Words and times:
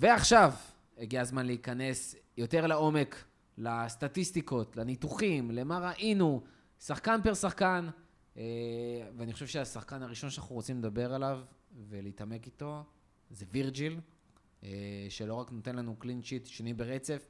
ועכשיו, 0.00 0.52
הגיע 0.98 1.20
הזמן 1.20 1.46
להיכנס 1.46 2.16
יותר 2.36 2.66
לעומק, 2.66 3.24
לסטטיסטיקות, 3.58 4.76
לניתוחים, 4.76 5.50
למה 5.50 5.78
ראינו, 5.78 6.42
שחקן 6.80 7.20
פר 7.22 7.34
שחקן, 7.34 7.88
אה, 8.36 8.42
ואני 9.16 9.32
חושב 9.32 9.46
שהשחקן 9.46 10.02
הראשון 10.02 10.30
שאנחנו 10.30 10.54
רוצים 10.54 10.78
לדבר 10.78 11.14
עליו 11.14 11.40
ולהתעמק 11.88 12.46
איתו, 12.46 12.84
זה 13.30 13.46
וירג'יל, 13.52 14.00
אה, 14.64 14.70
שלא 15.08 15.34
רק 15.34 15.52
נותן 15.52 15.76
לנו 15.76 15.96
קלין 15.96 16.22
שיט 16.22 16.46
שני 16.46 16.74
ברצף, 16.74 17.26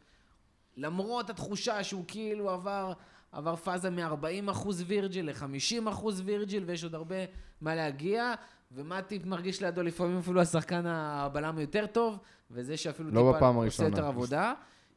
למרות 0.77 1.30
התחושה 1.30 1.84
שהוא 1.84 2.05
כאילו 2.09 2.51
עבר, 2.51 2.92
עבר 3.33 3.56
פאזה 3.56 3.91
מ-40% 3.91 4.69
וירג'יל 4.87 5.30
ל-50% 5.30 6.05
וירג'יל, 6.24 6.64
ויש 6.64 6.84
עוד 6.84 6.95
הרבה 6.95 7.16
מה 7.60 7.74
להגיע, 7.74 8.34
ומטיפ 8.73 9.24
מרגיש 9.24 9.62
לידו 9.62 9.83
לפעמים 9.83 10.19
אפילו 10.19 10.41
השחקן 10.41 10.87
הבלם 10.87 11.59
יותר 11.59 11.87
טוב, 11.87 12.19
וזה 12.50 12.77
שאפילו 12.77 13.10
לא 13.10 13.32
טיפה 13.34 13.48
עושה. 13.48 13.84
יותר 13.84 14.06
עבודה. 14.06 14.52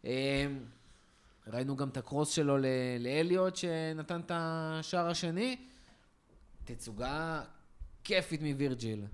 אה, 0.05 0.48
ראינו 1.48 1.76
גם 1.76 1.90
את 1.90 1.98
הקרוס 1.98 2.30
שלו 2.30 2.57
לאליוט, 2.99 3.55
שנתן 3.55 4.20
את 4.20 4.31
השער 4.34 5.07
השני. 5.09 5.55
תצוגה 6.66 7.41
כיפית 8.04 8.41
מווירג'יל. 8.41 9.05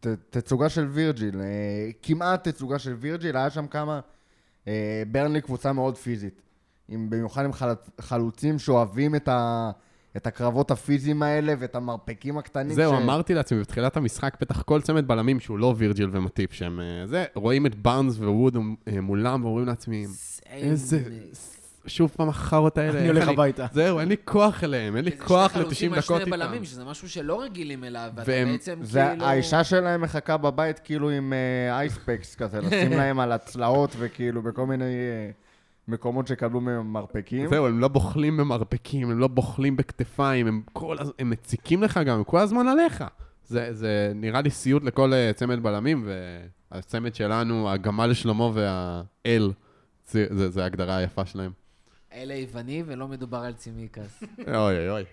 ת- 0.00 0.06
תצוגה 0.30 0.68
של 0.68 0.84
וירג'יל, 0.86 1.40
אה, 1.40 1.90
כמעט 2.02 2.48
תצוגה 2.48 2.78
של 2.78 2.92
וירג'יל, 2.92 3.36
היה 3.36 3.50
שם 3.50 3.66
כמה... 3.66 4.00
אה, 4.68 5.02
ברנלי 5.12 5.40
קבוצה 5.40 5.72
מאוד 5.72 5.96
פיזית. 5.96 6.42
עם, 6.88 7.10
במיוחד 7.10 7.44
עם 7.44 7.52
חל, 7.52 7.68
חלוצים 8.00 8.58
שאוהבים 8.58 9.14
את, 9.14 9.28
ה, 9.28 9.70
את 10.16 10.26
הקרבות 10.26 10.70
הפיזיים 10.70 11.22
האלה 11.22 11.54
ואת 11.58 11.74
המרפקים 11.74 12.38
הקטנים. 12.38 12.74
זהו, 12.74 12.92
ש- 12.92 13.02
אמרתי 13.02 13.34
לעצמי 13.34 13.60
בתחילת 13.60 13.96
המשחק, 13.96 14.36
בטח 14.40 14.62
כל 14.62 14.80
צמד 14.80 15.08
בלמים 15.08 15.40
שהוא 15.40 15.58
לא 15.58 15.74
וירג'יל 15.76 16.08
ומטיפ, 16.12 16.52
שהם 16.52 16.80
אה, 16.80 17.06
זה, 17.06 17.24
רואים 17.34 17.66
את 17.66 17.74
בארנס 17.74 18.18
ווד 18.18 18.56
אה, 18.88 19.00
מולם 19.00 19.44
ואומרים 19.44 19.66
לעצמי, 19.66 20.06
איזה... 20.50 21.02
שוב 21.86 22.12
פעם 22.16 22.28
החארות 22.28 22.78
האלה. 22.78 22.98
אני 22.98 23.08
הולך 23.08 23.28
הביתה. 23.28 23.66
זהו, 23.72 24.00
אין 24.00 24.08
לי 24.08 24.16
כוח 24.24 24.64
אליהם, 24.64 24.96
אין 24.96 25.04
לי 25.04 25.10
זה 25.10 25.16
כוח 25.24 25.52
שני 25.52 25.62
חלוצים 25.62 25.92
ל-90 25.92 25.96
על 25.96 26.02
דקות 26.02 26.22
שני 26.22 26.34
איתם. 26.34 26.46
בלמים, 26.46 26.64
שזה 26.64 26.84
משהו 26.84 27.08
שלא 27.08 27.40
רגילים 27.42 27.84
אליו, 27.84 28.10
ואתה 28.14 28.26
בעצם 28.26 28.78
זה, 28.82 29.06
כאילו... 29.10 29.24
האישה 29.24 29.64
שלהם 29.64 30.00
מחכה 30.00 30.36
בבית 30.36 30.78
כאילו 30.78 31.10
עם 31.10 31.32
אה, 31.32 31.78
אייספקס 31.78 32.34
כזה, 32.34 32.60
לשים 32.60 32.90
להם 32.98 33.20
על 33.20 33.32
הצלעות 33.32 33.96
וכאילו 33.98 34.42
בכל 34.42 34.66
מיני 34.66 34.84
אה, 34.84 35.30
מקומות 35.88 36.26
שקבלו 36.26 36.60
מהם 36.60 36.92
מרפקים. 36.92 37.48
זהו, 37.48 37.66
הם 37.66 37.78
לא 37.80 37.88
בוחלים 37.88 38.36
במרפקים, 38.36 39.10
הם 39.10 39.18
לא 39.18 39.28
בוחלים 39.28 39.76
בכתפיים, 39.76 40.46
הם 40.46 40.62
כל 40.72 40.96
הז... 40.98 41.12
הם 41.18 41.30
מציקים 41.30 41.82
לך 41.82 42.00
גם, 42.06 42.18
הם 42.18 42.24
כל 42.24 42.38
הזמן 42.38 42.68
עליך. 42.68 43.04
זה, 43.44 43.74
זה 43.74 44.12
נראה 44.14 44.40
לי 44.40 44.50
סיוט 44.50 44.82
לכל 44.84 45.12
אה, 45.12 45.30
צמד 45.34 45.62
בלמים, 45.62 46.08
והצמד 46.72 47.14
שלנו, 47.14 47.70
הגמל 47.70 48.14
שלמה 48.14 48.44
והאל, 48.54 49.52
זה, 50.06 50.48
זה, 50.50 50.62
ההגדרה 50.62 50.96
היפה 50.96 51.26
שלהם. 51.26 51.52
אלה 52.12 52.34
יווני 52.34 52.82
ולא 52.86 53.08
מדובר 53.08 53.38
על 53.38 53.52
צימקס. 53.52 54.22
אוי 54.48 54.54
אוי 54.56 54.90
אוי. 54.90 55.04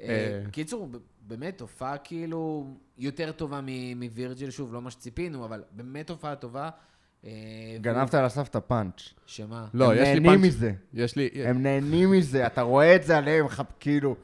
אה, 0.00 0.42
קיצור, 0.52 0.86
ב- 0.90 0.96
באמת 1.20 1.60
הופעה 1.60 1.98
כאילו 1.98 2.66
יותר 2.98 3.32
טובה 3.32 3.60
מ- 3.66 4.00
מווירג'יל, 4.04 4.50
שוב, 4.50 4.74
לא 4.74 4.82
מה 4.82 4.90
שציפינו, 4.90 5.44
אבל 5.44 5.62
באמת 5.70 6.10
הופעה 6.10 6.34
טובה. 6.36 6.70
אה, 7.26 7.30
גנבת 7.80 8.14
על 8.14 8.24
הסף 8.24 8.48
את 8.48 8.56
הפאנץ'. 8.56 9.14
שמה? 9.26 9.66
לא, 9.74 9.92
הם 9.92 9.98
יש 9.98 10.08
לי 10.08 10.20
נהנים 10.20 10.30
פאנץ'... 10.30 10.40
מזה. 10.42 10.72
יש 10.94 11.16
לי... 11.16 11.28
הם 11.44 11.62
נהנים 11.62 12.10
מזה, 12.10 12.46
אתה 12.46 12.62
רואה 12.62 12.96
את 12.96 13.02
זה 13.02 13.18
עליהם, 13.18 13.46
כאילו... 13.80 14.16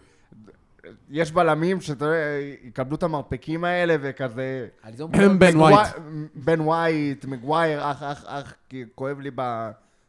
יש 1.10 1.32
בלמים 1.32 1.80
שאתה 1.80 2.04
יודע, 2.04 2.16
יקבלו 2.62 2.96
את 2.96 3.02
המרפקים 3.02 3.64
האלה 3.64 3.96
וכזה... 4.00 4.68
הם 5.12 5.38
בן 5.38 5.56
ווייט. 5.56 5.88
בן 6.34 6.60
ווייט, 6.60 7.24
מגווייר, 7.24 7.90
אח, 7.90 8.02
אח, 8.02 8.24
אח, 8.26 8.54
כי 8.68 8.84
כואב 8.94 9.20
לי 9.20 9.30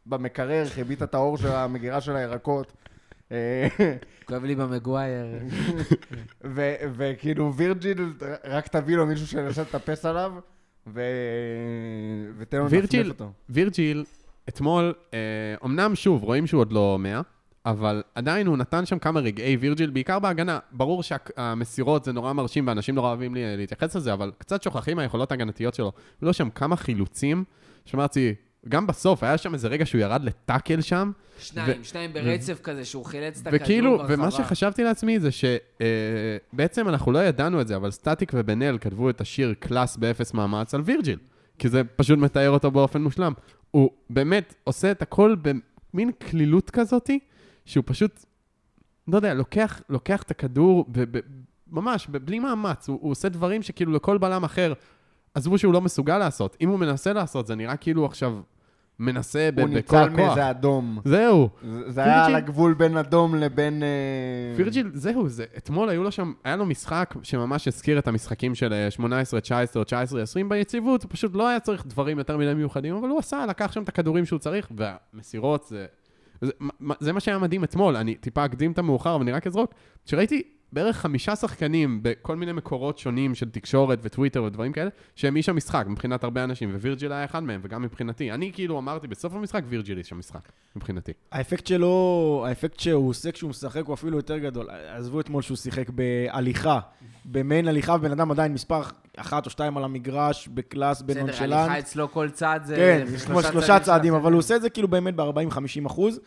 במקרר, 0.06 0.68
חיבית 0.68 1.02
את 1.02 1.14
האור 1.14 1.38
של 1.38 1.52
המגירה 1.52 2.00
של 2.00 2.16
הירקות. 2.16 2.72
אה, 3.32 3.68
כואב 4.28 4.44
לי 4.44 4.54
במגווייר. 4.54 5.26
וכאילו 6.96 7.54
וירג'יל, 7.54 8.12
רק 8.44 8.68
תביא 8.68 8.96
לו 8.96 9.06
מישהו 9.06 9.26
שינסה 9.26 9.62
לטפס 9.62 10.04
עליו, 10.04 10.32
ו... 10.86 11.00
ותן 12.38 12.62
וירג'יל, 12.70 13.00
לנפנף 13.00 13.20
אותו. 13.20 13.32
וירג'יל, 13.48 14.04
אתמול, 14.48 14.94
אה, 15.14 15.18
אמנם 15.64 15.94
שוב, 15.94 16.22
רואים 16.22 16.46
שהוא 16.46 16.60
עוד 16.60 16.72
לא 16.72 16.98
100, 17.00 17.20
אבל 17.66 18.02
עדיין 18.14 18.46
הוא 18.46 18.56
נתן 18.56 18.86
שם 18.86 18.98
כמה 18.98 19.20
רגעי 19.20 19.56
וירג'יל, 19.56 19.90
בעיקר 19.90 20.18
בהגנה. 20.18 20.58
ברור 20.72 21.02
שהמסירות 21.02 22.04
זה 22.04 22.12
נורא 22.12 22.32
מרשים 22.32 22.66
ואנשים 22.66 22.94
נורא 22.94 23.08
אוהבים 23.08 23.34
להתייחס 23.34 23.96
לזה, 23.96 24.12
אבל 24.12 24.32
קצת 24.38 24.62
שוכחים 24.62 24.96
מהיכולות 24.96 25.30
ההגנתיות 25.30 25.74
שלו. 25.74 25.92
היו 26.20 26.26
לו 26.26 26.32
שם 26.32 26.50
כמה 26.50 26.76
חילוצים, 26.76 27.44
שאמרתי, 27.84 28.34
גם 28.68 28.86
בסוף, 28.86 29.22
היה 29.22 29.38
שם 29.38 29.54
איזה 29.54 29.68
רגע 29.68 29.86
שהוא 29.86 30.00
ירד 30.00 30.24
לטאקל 30.24 30.80
שם, 30.80 31.12
שניים, 31.38 31.84
שניים 31.84 32.12
ברצף 32.12 32.60
כזה, 32.62 32.84
שהוא 32.84 33.04
חילץ 33.04 33.40
את 33.40 33.46
הכדור 33.46 33.62
וכאילו, 33.62 33.98
ברחבה. 33.98 34.14
ומה 34.14 34.30
שחשבתי 34.30 34.84
לעצמי 34.84 35.20
זה 35.20 35.28
שבעצם 35.32 36.88
אנחנו 36.88 37.12
לא 37.12 37.18
ידענו 37.18 37.60
את 37.60 37.68
זה, 37.68 37.76
אבל 37.76 37.90
סטטיק 37.90 38.32
ובן 38.34 38.62
אל 38.62 38.78
כתבו 38.78 39.10
את 39.10 39.20
השיר 39.20 39.54
קלאס 39.58 39.96
באפס 39.96 40.34
מאמץ 40.34 40.74
על 40.74 40.80
וירג'יל, 40.84 41.18
כי 41.58 41.68
זה 41.68 41.82
פשוט 41.96 42.18
מתאר 42.18 42.50
אותו 42.50 42.70
באופן 42.70 43.02
מושלם. 43.02 43.32
הוא 43.70 43.90
באמת 44.10 44.54
עושה 44.64 44.90
את 44.90 45.02
הכל 45.02 45.36
במין 45.42 46.10
קלילות 46.18 46.70
כזאתי, 46.70 47.18
שהוא 47.64 47.84
פשוט, 47.86 48.24
לא 49.08 49.16
יודע, 49.16 49.34
לוקח, 49.34 49.80
לוקח 49.88 50.22
את 50.22 50.30
הכדור, 50.30 50.84
ב, 50.88 51.18
ב, 51.18 51.20
ממש, 51.70 52.06
ב, 52.10 52.16
בלי 52.18 52.38
מאמץ, 52.38 52.88
הוא, 52.88 52.98
הוא 53.02 53.10
עושה 53.10 53.28
דברים 53.28 53.62
שכאילו 53.62 53.92
לכל 53.92 54.18
בלם 54.18 54.44
אחר, 54.44 54.72
עזבו 55.34 55.58
שהוא 55.58 55.72
לא 55.72 55.80
מסוגל 55.80 56.18
לעשות. 56.18 56.56
אם 56.60 56.68
הוא 56.68 56.78
מנסה 56.78 57.12
לעשות, 57.12 57.46
זה 57.46 57.54
נראה 57.54 57.76
כאילו 57.76 58.06
עכשיו 58.06 58.40
מנסה 59.02 59.48
ב, 59.54 59.60
הוא 59.60 59.68
בכל 59.68 59.74
ניצל 59.74 59.96
הכוח. 59.96 60.16
מאיזה 60.16 60.50
אדום. 60.50 60.98
זהו. 61.04 61.48
זה 61.62 61.90
זה 61.90 62.04
היה 62.04 62.24
על 62.24 62.34
הגבול 62.34 62.74
בין 62.74 62.96
אדום 62.96 63.34
לבין... 63.34 63.82
אה, 63.82 63.88
וירג'יל, 64.56 64.90
זהו, 64.94 65.28
זה, 65.28 65.44
אתמול 65.56 65.88
היו 65.88 66.02
לו 66.02 66.12
שם, 66.12 66.32
היה 66.44 66.56
לו 66.56 66.66
משחק 66.66 67.14
שממש 67.22 67.68
הזכיר 67.68 67.98
את 67.98 68.08
המשחקים 68.08 68.54
של 68.54 68.72
אה, 68.72 68.90
18, 68.90 69.40
19 69.40 69.80
או 69.80 69.84
19, 69.84 70.22
20 70.22 70.48
ביציבות, 70.48 71.02
הוא 71.02 71.10
פשוט 71.12 71.34
לא 71.34 71.48
היה 71.48 71.60
צריך 71.60 71.86
דברים 71.86 72.18
יותר 72.18 72.36
מדי 72.36 72.54
מיוחדים, 72.54 72.94
אבל 72.94 73.08
הוא 73.08 73.18
עשה, 73.18 73.46
לקח 73.46 73.72
שם 73.72 73.82
את 73.82 73.88
הכדורים 73.88 74.26
שהוא 74.26 74.38
צריך, 74.38 74.68
והמסירות 74.76 75.64
זה... 75.68 75.86
זה, 76.40 76.52
זה 77.00 77.12
מה 77.12 77.20
שהיה 77.20 77.38
מדהים 77.38 77.64
אתמול, 77.64 77.96
אני 77.96 78.14
טיפה 78.14 78.44
אקדים 78.44 78.72
את 78.72 78.78
המאוחר, 78.78 79.14
אבל 79.14 79.22
אני 79.22 79.32
רק 79.32 79.46
אזרוק, 79.46 79.74
שראיתי 80.06 80.42
בערך 80.72 80.96
חמישה 80.96 81.36
שחקנים 81.36 82.00
בכל 82.02 82.36
מיני 82.36 82.52
מקורות 82.52 82.98
שונים 82.98 83.34
של 83.34 83.50
תקשורת 83.50 83.98
וטוויטר 84.02 84.42
ודברים 84.42 84.72
כאלה, 84.72 84.90
שהם 85.16 85.36
איש 85.36 85.48
המשחק 85.48 85.84
מבחינת 85.88 86.24
הרבה 86.24 86.44
אנשים, 86.44 86.74
ווירג'יל 86.74 87.12
היה 87.12 87.24
אחד 87.24 87.42
מהם, 87.42 87.60
וגם 87.64 87.82
מבחינתי. 87.82 88.32
אני 88.32 88.52
כאילו 88.52 88.78
אמרתי 88.78 89.06
בסוף 89.06 89.34
המשחק, 89.34 89.62
וירג'יל 89.68 89.98
איש 89.98 90.12
המשחק, 90.12 90.52
מבחינתי. 90.76 91.12
האפקט 91.32 91.66
שלו, 91.66 92.44
האפקט 92.48 92.80
שהוא 92.80 93.08
עושה 93.08 93.32
כשהוא 93.32 93.50
משחק 93.50 93.82
הוא 93.86 93.94
אפילו 93.94 94.16
יותר 94.16 94.38
גדול. 94.38 94.66
עזבו 94.70 95.20
אתמול 95.20 95.42
שהוא 95.42 95.56
שיחק 95.56 95.90
בהליכה, 95.90 96.80
במעין 97.24 97.68
הליכה, 97.68 97.94
ובן 97.94 98.12
אדם 98.12 98.30
עדיין 98.30 98.52
מספר 98.52 98.82
אחת 99.16 99.46
או 99.46 99.50
שתיים 99.50 99.76
על 99.76 99.84
המגרש, 99.84 100.48
בקלאס, 100.48 101.02
בסדר, 101.02 101.20
בנונשלנט. 101.20 101.52
הליכה 101.52 101.78
אצלו 101.78 102.12
כל 102.12 102.30
צעד 102.30 102.60
זה... 102.64 102.76
כן, 102.76 103.02
זה 103.06 103.16
זה 103.16 103.26
כמו 103.26 103.42
שלושה 103.42 103.80
צעדים, 103.80 104.14
אבל 104.14 104.32
הוא 104.32 104.38
עושה 104.38 104.56
את 104.56 104.62
זה 104.62 104.70
כאילו 104.70 104.88
באמת 104.88 105.14
ב-40-50 105.16 105.86
אחוז. 105.86 106.20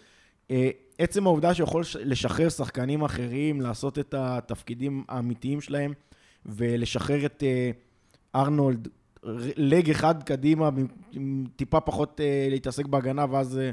אה, 0.52 0.70
עצם 0.98 1.26
העובדה 1.28 1.54
שהוא 1.54 1.68
יכול 1.68 1.82
לש- 1.82 1.96
לשחרר 1.96 2.50
שחקנים 2.50 3.02
אחרים, 3.04 3.62
לעשות 3.62 4.00
את 4.00 4.14
התפקידים 4.18 5.04
האמיתיים 5.10 5.62
שלהם, 5.62 5.94
ולשחרר 6.46 7.26
את 7.26 7.44
אה, 7.44 7.72
ארנולד 8.42 8.88
לג 9.58 9.90
אחד 9.90 10.24
קדימה, 10.24 10.70
טיפה 11.56 11.80
פחות 11.80 12.22
אה, 12.22 12.48
להתעסק 12.50 12.86
בהגנה, 12.86 13.26
ואז 13.32 13.58
אה, 13.58 13.72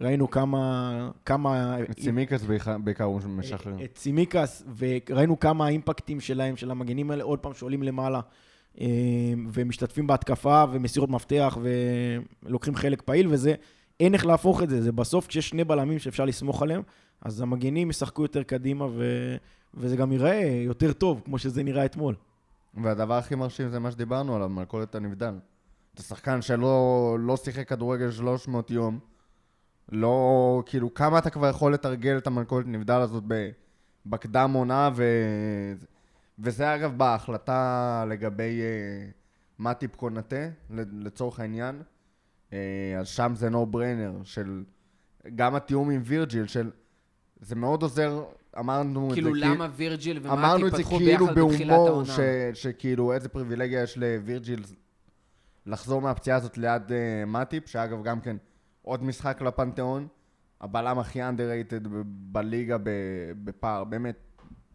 ראינו 0.00 0.30
כמה... 0.30 1.10
כמה 1.24 1.76
את 1.90 1.98
סימיקס 2.00 2.42
בעיקר- 2.44 2.76
הוא 3.04 3.20
משחרר. 3.20 3.84
את 3.84 3.98
סימיקס, 3.98 4.62
וראינו 4.76 5.40
כמה 5.40 5.66
האימפקטים 5.66 6.20
שלהם, 6.20 6.56
של 6.56 6.70
המגנים 6.70 7.10
האלה, 7.10 7.24
עוד 7.24 7.38
פעם 7.38 7.54
שעולים 7.54 7.82
למעלה, 7.82 8.20
ומשתתפים 9.52 10.06
בהתקפה, 10.06 10.64
ומסירות 10.72 11.10
מפתח, 11.10 11.58
ולוקחים 12.46 12.74
חלק 12.74 13.02
פעיל, 13.02 13.26
וזה, 13.30 13.54
אין 14.00 14.14
איך 14.14 14.26
להפוך 14.26 14.62
את 14.62 14.68
זה. 14.68 14.82
זה 14.82 14.92
בסוף, 14.92 15.26
כשיש 15.26 15.48
שני 15.48 15.64
בלמים 15.64 15.98
שאפשר 15.98 16.24
לסמוך 16.24 16.62
עליהם, 16.62 16.82
אז 17.20 17.40
המגנים 17.40 17.90
ישחקו 17.90 18.22
יותר 18.22 18.42
קדימה, 18.42 18.84
ו... 18.84 19.02
וזה 19.74 19.96
גם 19.96 20.12
ייראה 20.12 20.62
יותר 20.64 20.92
טוב, 20.92 21.22
כמו 21.24 21.38
שזה 21.38 21.62
נראה 21.62 21.84
אתמול. 21.84 22.14
והדבר 22.74 23.14
הכי 23.14 23.34
מרשים 23.34 23.68
זה 23.68 23.78
מה 23.78 23.90
שדיברנו 23.90 24.36
עליו, 24.36 24.48
מלכודת 24.48 24.94
הנבדל. 24.94 25.34
אתה 25.94 26.02
שחקן 26.02 26.42
שלא 26.42 27.16
לא 27.20 27.36
שיחק 27.36 27.68
כדורגל 27.68 28.10
300 28.10 28.70
יום, 28.70 28.98
לא, 29.92 30.62
כאילו, 30.66 30.94
כמה 30.94 31.18
אתה 31.18 31.30
כבר 31.30 31.48
יכול 31.48 31.74
לתרגל 31.74 32.18
את 32.18 32.26
המלכודת 32.26 32.66
הנבדל 32.66 33.00
הזאת 33.00 33.24
בקדם 34.06 34.52
עונה, 34.54 34.90
ו... 34.94 35.04
וזה 36.38 36.74
אגב 36.74 36.98
בהחלטה 36.98 38.04
לגבי 38.08 38.60
אה, 38.60 39.10
מטיפ 39.58 39.96
קונטה, 39.96 40.48
לצורך 40.70 41.40
העניין. 41.40 41.82
אה, 42.52 42.58
אז 42.98 43.08
שם 43.08 43.32
זה 43.34 43.50
נו 43.50 43.66
בריינר, 43.66 44.12
של 44.24 44.64
גם 45.34 45.54
התיאום 45.54 45.90
עם 45.90 46.00
וירג'יל, 46.04 46.46
של... 46.46 46.70
זה 47.40 47.54
מאוד 47.54 47.82
עוזר, 47.82 48.24
אמרנו 48.58 49.10
כאילו, 49.12 49.28
את 49.28 49.34
זה, 49.34 49.40
למה 49.40 49.68
וירג'יל 49.76 50.28
אמרנו 50.28 50.66
את 50.66 50.72
זה 50.72 50.78
פתחו 50.78 50.96
כאילו 50.96 51.26
ביחד 51.26 51.40
בתחילת 51.40 51.68
בהומור, 51.70 51.88
העונה? 51.88 52.04
ש, 52.04 52.20
שכאילו 52.62 53.12
איזה 53.12 53.28
פריבילגיה 53.28 53.82
יש 53.82 53.98
לווירג'יל 53.98 54.62
לחזור 55.66 56.00
מהפציעה 56.02 56.36
הזאת 56.36 56.58
ליד 56.58 56.82
uh, 56.88 56.92
מאטיפ, 57.26 57.68
שאגב 57.68 58.02
גם 58.02 58.20
כן 58.20 58.36
עוד 58.82 59.02
משחק 59.02 59.42
לפנתיאון, 59.42 60.06
הבלם 60.60 60.98
הכי 60.98 61.22
underrated 61.22 61.88
בליגה 62.04 62.76
בפער, 63.44 63.84
באמת, 63.84 64.16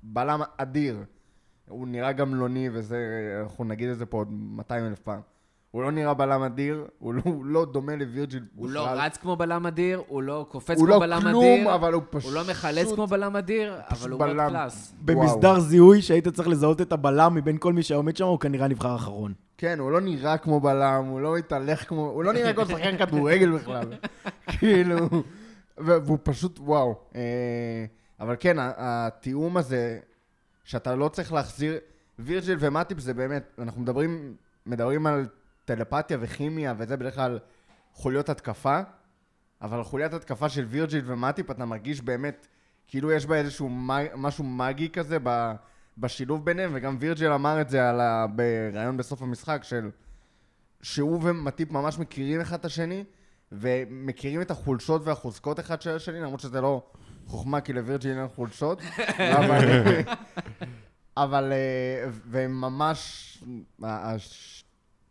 בלם 0.03 0.41
אדיר. 0.57 1.03
הוא 1.67 1.87
נראה 1.87 2.11
גמלוני 2.11 2.69
וזה, 2.73 2.97
אנחנו 3.43 3.63
נגיד 3.63 3.89
את 3.89 3.97
זה 3.97 4.05
פה 4.05 4.17
עוד 4.17 4.27
200 4.31 4.85
אלף 4.85 4.99
פעם. 4.99 5.21
הוא 5.73 5.83
לא 5.83 5.91
נראה 5.91 6.13
בלם 6.13 6.41
אדיר, 6.41 6.85
הוא 6.99 7.13
לא, 7.13 7.21
הוא 7.25 7.45
לא 7.45 7.65
דומה 7.65 7.95
לווירג'יל 7.95 8.43
הוא 8.55 8.69
לא 8.69 8.85
בכלל. 8.85 8.97
רץ 8.97 9.17
כמו 9.17 9.35
בלם 9.35 9.65
אדיר, 9.65 10.01
הוא 10.07 10.23
לא 10.23 10.45
קופץ 10.49 10.77
הוא 10.77 10.77
כמו 10.77 10.87
לא 10.87 10.99
בלם 10.99 11.21
כלום, 11.21 11.43
אדיר, 11.43 11.75
אבל 11.75 11.93
הוא 11.93 12.03
פשוט... 12.09 12.31
הוא 12.31 12.33
לא 12.33 12.41
מחלץ 12.49 12.91
כמו 12.91 13.07
בלם 13.07 13.35
אדיר, 13.35 13.73
אבל 13.89 14.11
הוא 14.11 14.19
בלם. 14.19 14.37
מאוד 14.37 14.49
קלאס. 14.49 14.93
במסדר 15.01 15.59
זיהוי 15.59 16.01
שהיית 16.01 16.27
צריך 16.27 16.47
לזהות 16.47 16.81
את 16.81 16.91
הבלם 16.91 17.35
מבין 17.35 17.57
כל 17.57 17.73
מי 17.73 17.83
שעומד 17.83 18.17
שם, 18.17 18.25
הוא 18.25 18.39
כנראה 18.39 18.67
נבחר 18.67 18.95
אחרון. 18.95 19.33
כן, 19.57 19.79
הוא 19.79 19.91
לא 19.91 20.01
נראה 20.01 20.37
כמו 20.37 20.59
בלם, 20.59 21.05
הוא 21.05 21.21
לא 21.21 21.35
מתהלך 21.37 21.89
כמו... 21.89 22.09
הוא 22.09 22.23
לא 22.23 22.33
נראה 22.33 22.53
כמו 22.53 22.65
שחקן 22.65 22.97
כדורגל 22.97 23.51
בכלל. 23.51 23.85
כאילו... 24.59 24.97
והוא 25.77 26.17
פשוט 26.23 26.59
וואו. 26.59 26.95
אה, 27.15 27.21
אבל 28.19 28.35
כן, 28.39 28.57
התיאום 28.59 29.57
הזה, 29.57 29.99
שאתה 30.63 30.95
לא 30.95 31.07
צריך 31.09 31.33
להחזיר... 31.33 31.73
וירג'יל 32.19 32.57
ומטיפ 32.59 32.99
זה 32.99 33.13
באמת, 33.13 33.43
אנחנו 33.59 33.81
מדברים, 33.81 34.33
מדברים 34.65 35.07
על 35.07 35.25
טלפתיה 35.65 36.17
וכימיה, 36.21 36.73
וזה 36.77 36.97
בדרך 36.97 37.15
כלל 37.15 37.39
חוליות 37.93 38.29
התקפה, 38.29 38.79
אבל 39.61 39.83
חוליית 39.83 40.13
התקפה 40.13 40.49
של 40.49 40.65
וירג'יל 40.65 41.03
ומטיפ, 41.05 41.51
אתה 41.51 41.65
מרגיש 41.65 42.01
באמת 42.01 42.47
כאילו 42.87 43.11
יש 43.11 43.25
בה 43.25 43.35
איזשהו 43.35 43.69
מ- 43.69 44.15
משהו 44.15 44.43
מגי 44.43 44.89
כזה 44.89 45.17
ב... 45.23 45.51
בשילוב 45.97 46.45
ביניהם, 46.45 46.71
וגם 46.73 46.97
וירג'יל 46.99 47.31
אמר 47.31 47.61
את 47.61 47.69
זה 47.69 47.89
על 47.89 48.01
ה... 48.01 48.25
בריאיון 48.35 48.97
בסוף 48.97 49.21
המשחק, 49.21 49.63
של 49.63 49.89
שהוא 50.81 51.19
ומטיפ 51.23 51.71
ממש 51.71 51.99
מכירים 51.99 52.41
אחד 52.41 52.59
את 52.59 52.65
השני, 52.65 53.03
ומכירים 53.51 54.41
את 54.41 54.51
החולשות 54.51 55.01
והחוזקות 55.05 55.59
אחד 55.59 55.81
של 55.81 55.95
השני, 55.95 56.19
למרות 56.19 56.39
שזה 56.39 56.61
לא 56.61 56.83
חוכמה, 57.25 57.61
כי 57.61 57.73
לווירג'יל 57.73 58.17
אין 58.17 58.27
חולשות, 58.27 58.81
אבל... 59.39 59.67
אבל... 61.17 61.53
אה, 61.53 62.09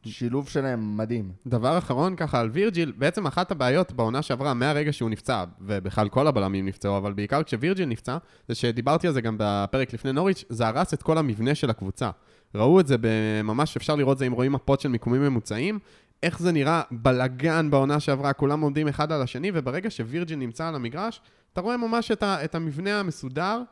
השילוב 0.06 0.49
שלהם 0.49 0.96
מדהים. 0.96 1.32
דבר 1.46 1.78
אחרון 1.78 2.16
ככה 2.16 2.40
על 2.40 2.50
וירג'יל, 2.52 2.93
בעצם 2.96 3.26
אחת 3.26 3.50
הבעיות 3.50 3.93
בעונה 3.93 4.22
שעברה 4.22 4.54
מהרגע 4.54 4.93
שהוא 4.93 5.10
נפצע, 5.10 5.44
ובכלל 5.60 6.08
כל 6.08 6.26
הבלמים 6.26 6.66
נפצעו, 6.66 6.96
אבל 6.96 7.12
בעיקר 7.12 7.43
כשווירג'יל 7.43 7.88
נפצע, 7.88 8.16
זה 8.49 8.54
שדיברתי 8.54 9.06
על 9.06 9.12
זה 9.12 9.20
גם 9.20 9.37
בפרק 9.38 9.93
לפני 9.93 10.12
נוריץ', 10.12 10.44
זה 10.49 10.66
הרס 10.66 10.94
את 10.94 11.02
כל 11.02 11.19
המבנה 11.19 11.54
של 11.54 11.70
הקבוצה. 11.70 12.10
ראו 12.54 12.81
את 12.81 12.87
זה 12.87 12.96
ממש, 13.44 13.76
אפשר 13.76 13.94
לראות 13.94 14.19
זה 14.19 14.26
אם 14.26 14.32
רואים 14.32 14.52
מפות 14.52 14.81
של 14.81 14.88
מיקומים 14.88 15.22
ממוצעים, 15.22 15.78
איך 16.22 16.38
זה 16.38 16.52
נראה 16.52 16.82
בלגן 16.90 17.70
בעונה 17.70 18.00
שעברה, 18.00 18.32
כולם 18.32 18.60
עומדים 18.60 18.88
אחד 18.88 19.12
על 19.12 19.22
השני, 19.22 19.50
וברגע 19.55 19.90
שווירג'יל 19.90 20.38
נמצא 20.38 20.69
על 20.69 20.75
המגרש, 20.75 21.20
אתה 21.52 21.60
רואה 21.60 21.76
ממש 21.76 22.10
את, 22.10 22.22
ה, 22.22 22.44
את 22.44 22.55
המבנה 22.55 23.00
המסודר, 23.00 23.62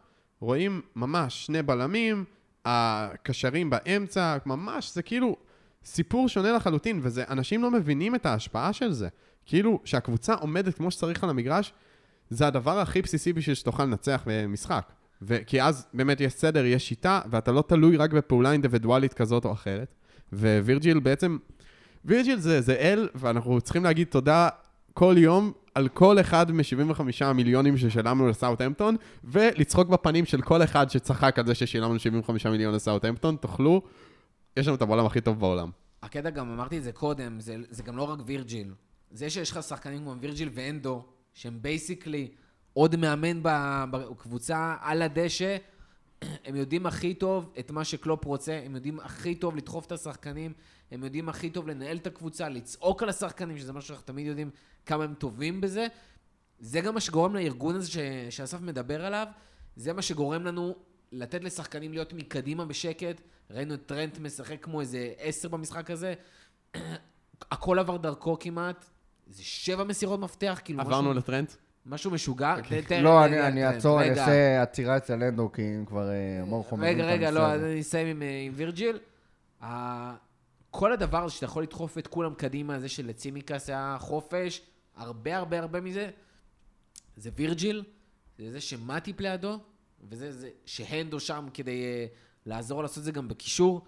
רואים 0.41 0.81
ממש 0.97 1.47
שני 1.47 1.63
בלמים, 1.63 2.25
הקשרים 2.65 3.71
באמצע, 3.71 4.37
ממש, 4.47 4.95
זה 4.95 5.03
כאילו 5.03 5.37
סיפור 5.85 6.29
שונה 6.29 6.53
לחלוטין, 6.53 7.01
וזה, 7.03 7.25
אנשים 7.29 7.63
לא 7.63 7.71
מבינים 7.71 8.15
את 8.15 8.27
ההשפעה 8.27 8.73
של 8.73 8.93
זה. 8.93 9.09
כאילו, 9.47 9.81
שהקבוצה 9.85 10.35
עומדת 10.35 10.75
כמו 10.75 10.91
שצריך 10.91 11.25
על 11.25 11.31
המגרש, 11.31 11.73
זה 12.31 12.47
הדבר 12.47 12.79
הכי 12.79 13.03
בסיסי 13.03 13.33
בשביל 13.33 13.55
שתוכל 13.55 13.85
לנצח 13.85 14.23
במשחק. 14.27 14.93
ו- 15.23 15.39
כי 15.47 15.63
אז 15.63 15.87
באמת 15.95 16.21
יש 16.21 16.33
סדר, 16.33 16.65
יש 16.65 16.89
שיטה, 16.89 17.21
ואתה 17.31 17.53
לא 17.53 17.63
תלוי 17.67 17.97
רק 17.97 18.13
בפעולה 18.13 18.53
אינדיבידואלית 18.53 19.15
כזאת 19.15 19.45
או 19.45 19.53
אחרת. 19.53 19.95
ווירג'יל 20.33 21.01
בעצם, 21.01 21.39
וירג'יל 22.05 22.39
זה, 22.39 22.61
זה 22.61 22.75
אל, 22.75 23.09
ואנחנו 23.15 23.61
צריכים 23.61 23.85
להגיד 23.85 24.07
תודה 24.07 24.49
כל 24.95 25.15
יום 25.19 25.53
על 25.75 25.89
כל 25.89 26.21
אחד 26.21 26.53
מ-75 26.53 27.01
המיליונים 27.21 27.77
ששילמנו 27.77 28.29
לסאוטהמפטון, 28.29 28.97
ולצחוק 29.25 29.89
בפנים 29.89 30.25
של 30.25 30.43
כל 30.43 30.63
אחד 30.63 30.91
שצחק 30.91 31.39
על 31.39 31.47
זה 31.47 31.55
ששילמנו 31.55 31.99
75 31.99 32.47
מיליון 32.47 32.75
לסאוטהמפטון, 32.75 33.37
תוכלו, 33.37 33.83
יש 34.57 34.67
לנו 34.67 34.77
את 34.77 34.83
הבעולם 34.83 35.07
הכי 35.07 35.21
טוב 35.21 35.41
בעולם. 35.41 35.71
הקטע 36.03 36.31
גם, 36.31 36.53
אמרתי 36.53 36.79
את 36.79 36.83
זה 36.83 36.93
קודם, 36.93 37.41
זה, 37.41 37.57
זה 37.71 37.83
גם 37.83 37.97
לא 37.97 38.03
רק 38.03 38.19
וירג'יל. 38.27 38.75
זה 39.11 39.31
שיש 39.31 39.51
לך 39.51 39.63
שחקנים 39.63 39.99
כמו 39.99 40.15
וירג'יל 40.21 40.51
ואנדו, 40.55 41.05
שהם 41.35 41.63
basically 41.63 42.29
עוד 42.73 42.97
מאמן 42.97 43.41
בקבוצה 43.91 44.77
על 44.81 45.03
הדשא, 45.03 45.57
הם 46.45 46.57
יודעים 46.57 46.87
הכי 46.87 47.15
טוב 47.15 47.53
את 47.59 47.71
מה 47.71 47.85
שקלופ 47.85 48.25
רוצה, 48.25 48.61
הם 48.65 48.75
יודעים 48.75 49.01
הכי 49.01 49.35
טוב 49.35 49.57
לדחוף 49.57 49.87
את 49.87 49.93
השחקנים, 49.93 50.53
הם 50.91 51.05
יודעים 51.05 51.29
הכי 51.29 51.51
טוב 51.51 51.69
לנהל 51.69 51.97
את 51.97 52.07
הקבוצה, 52.07 52.49
לצעוק 52.49 53.03
על 53.03 53.09
השחקנים, 53.09 53.59
שזה 53.59 53.73
משהו 53.73 53.89
שאנחנו 53.89 54.07
תמיד 54.07 54.27
יודעים 54.27 54.51
כמה 54.87 55.05
הם 55.05 55.15
טובים 55.15 55.61
בזה. 55.61 55.87
זה 56.59 56.81
גם 56.81 56.95
מה 56.95 57.01
שגורם 57.01 57.35
לארגון 57.35 57.77
הזה. 57.77 57.91
שאסף 58.31 58.61
מדבר 58.61 59.05
עליו, 59.05 59.27
זה 59.77 59.93
מה 59.93 60.03
שגורם 60.03 60.45
לנו 60.45 60.75
לתת 61.13 61.45
לשחקנים 61.45 61.93
להיות 61.93 62.13
קדימה 62.13 62.65
בשקט. 62.65 63.21
ראינו 63.51 63.75
את 63.75 63.87
טרנט 63.87 64.19
משחק 64.19 64.57
כמו 64.65 64.81
איזה 64.81 65.13
עשר 65.19 65.49
במשחק 65.49 65.91
הזה. 65.91 66.15
הכל 67.53 67.79
עבר 67.79 67.97
דרכו 67.97 68.37
כמעט. 68.41 68.85
זה 69.27 69.43
שבע 69.45 69.85
מסירות 69.85 70.21
מפתח, 70.21 70.61
כאילו 70.65 70.81
עברנו 70.81 71.03
משהו, 71.11 71.13
לטרנט? 71.19 71.53
משהו 71.87 72.11
משוגע. 72.11 72.57
תן- 72.89 73.03
לא, 73.03 73.21
רגע, 73.23 73.47
אני- 73.49 73.67
אעצור, 73.67 74.01
אני 74.01 74.11
רגע. 74.11 74.21
אעשה 74.23 74.63
עצירה 74.63 74.97
אצל 74.97 75.23
אנדו, 75.23 75.53
כי 75.53 75.63
אם 75.63 75.85
כבר 75.87 76.09
אה, 76.11 76.45
מורכו 76.47 76.77
מבין 76.77 76.89
רגע, 77.01 77.05
את 77.05 77.09
רגע, 77.13 77.29
הנושא 77.29 77.41
לא, 77.43 77.47
הזה. 77.47 77.67
אז 77.67 77.73
אני 77.73 77.81
אסיים 77.81 78.07
עם, 78.07 78.23
אה, 78.23 78.49
וירג'יל. 78.55 78.99
כל 80.71 80.93
הדבר 80.93 81.25
הזה 81.25 81.35
שאתה 81.35 81.45
יכול 81.45 81.63
לדחוף 81.63 81.99
את 81.99 82.07
כולם 82.07 82.35
קדימה, 82.35 82.79
זה 82.81 82.89
שלצימקס 82.89 83.69
היה 83.71 83.97
חופש, 84.01 84.63
הרבה 84.97 85.37
הרבה 85.37 85.59
הרבה 85.59 85.81
מזה, 85.81 86.11
זה 87.17 87.31
וירג'יל, 87.37 87.85
זה 88.39 88.51
זה 88.51 88.61
שמטיפ 88.61 89.21
לידו, 89.21 89.59
וזה 90.09 90.33
זה 90.33 90.51
שהנדו 90.67 91.21
שם 91.21 91.49
כדי 91.55 91.83
uh, 91.83 92.17
לעזור 92.47 92.83
לעשות 92.83 92.99
את 92.99 93.05
זה 93.05 93.13
גם 93.13 93.29
בקישור. 93.29 93.85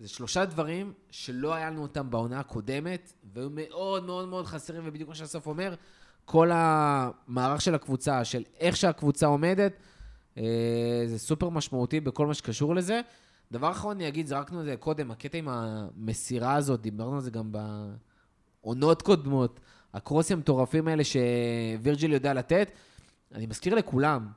זה 0.00 0.08
שלושה 0.08 0.44
דברים 0.44 0.92
שלא 1.10 1.54
היה 1.54 1.70
לנו 1.70 1.82
אותם 1.82 2.10
בעונה 2.10 2.40
הקודמת, 2.40 3.12
והיו 3.34 3.50
מאוד 3.50 4.04
מאוד 4.04 4.28
מאוד 4.28 4.46
חסרים, 4.46 4.82
ובדיוק 4.86 5.08
מה 5.08 5.14
שאסף 5.14 5.46
אומר, 5.46 5.74
כל 6.24 6.50
המערך 6.52 7.60
של 7.60 7.74
הקבוצה, 7.74 8.24
של 8.24 8.42
איך 8.60 8.76
שהקבוצה 8.76 9.26
עומדת, 9.26 9.72
אה, 10.38 11.02
זה 11.06 11.18
סופר 11.18 11.48
משמעותי 11.48 12.00
בכל 12.00 12.26
מה 12.26 12.34
שקשור 12.34 12.74
לזה. 12.74 13.00
דבר 13.52 13.70
אחרון 13.70 13.96
אני 13.96 14.08
אגיד, 14.08 14.26
זרקנו 14.26 14.60
את 14.60 14.64
זה 14.64 14.76
קודם, 14.76 15.10
הקטע 15.10 15.38
עם 15.38 15.48
המסירה 15.48 16.54
הזאת, 16.54 16.80
דיברנו 16.80 17.14
על 17.14 17.20
זה 17.20 17.30
גם 17.30 17.52
בעונות 18.62 19.02
קודמות, 19.02 19.60
הקרוסים 19.94 20.36
המטורפים 20.36 20.88
האלה 20.88 21.02
שווירג'יל 21.04 22.12
יודע 22.12 22.34
לתת. 22.34 22.70
אני 23.34 23.46
מזכיר 23.46 23.74
לכולם, 23.74 24.28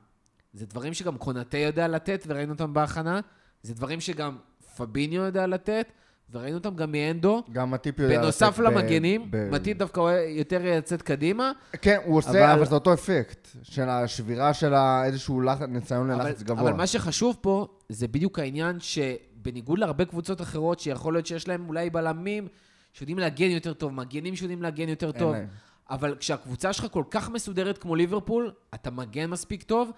זה 0.56 0.66
דברים 0.66 0.94
שגם 0.94 1.18
קונאטה 1.18 1.58
יודע 1.58 1.88
לתת, 1.88 2.24
וראינו 2.26 2.52
אותם 2.52 2.74
בהכנה, 2.74 3.20
זה 3.62 3.74
דברים 3.74 4.00
שגם 4.00 4.36
פביניו 4.76 5.22
יודע 5.22 5.46
לתת, 5.46 5.92
וראינו 6.30 6.56
אותם 6.58 6.76
גם 6.76 6.92
מאנדו. 6.92 7.42
גם 7.52 7.70
מטיפ 7.70 7.98
יודע... 7.98 8.20
בנוסף 8.20 8.58
לתת 8.58 8.58
ב- 8.58 8.62
למגנים, 8.62 9.26
ב- 9.30 9.48
מטיפ 9.50 9.78
דווקא 9.78 10.00
יותר 10.28 10.60
לצאת 10.78 11.02
קדימה, 11.02 11.52
כן, 11.82 11.98
הוא 12.04 12.18
עושה, 12.18 12.30
אבל- 12.30 12.42
אבל 12.58 12.64
זה 12.66 12.74
אותו 12.74 12.94
אפקט, 12.94 13.48
של 13.62 13.88
השבירה 13.88 14.54
של 14.54 14.74
איזשהו 15.04 15.40
לחץ, 15.40 15.62
ניסיון 15.68 16.10
אבל, 16.10 16.26
ללחץ 16.26 16.42
גבוה. 16.42 16.62
אבל 16.62 16.72
מה 16.72 16.86
שחשוב 16.86 17.36
פה, 17.40 17.66
זה 17.88 18.08
בדיוק 18.08 18.38
העניין 18.38 18.76
שבניגוד 18.80 19.78
להרבה 19.78 20.04
קבוצות 20.04 20.40
אחרות, 20.40 20.80
שיכול 20.80 21.14
להיות 21.14 21.26
שיש 21.26 21.48
להם 21.48 21.68
אולי 21.68 21.90
בלמים 21.90 22.48
שיודעים 22.92 23.18
להגן 23.18 23.50
יותר 23.50 23.72
טוב, 23.74 23.92
מגנים 23.92 24.36
שיודעים 24.36 24.62
להגן 24.62 24.88
יותר 24.88 25.12
טוב, 25.12 25.32
להם. 25.32 25.46
אבל 25.90 26.14
כשהקבוצה 26.18 26.72
שלך 26.72 26.86
כל 26.90 27.04
כך 27.10 27.30
מסודרת 27.30 27.78
כמו 27.78 27.94
ליברפול, 27.96 28.50
אתה 28.74 28.90
מגן 28.90 29.30
מספיק 29.30 29.62
טוב, 29.62 29.90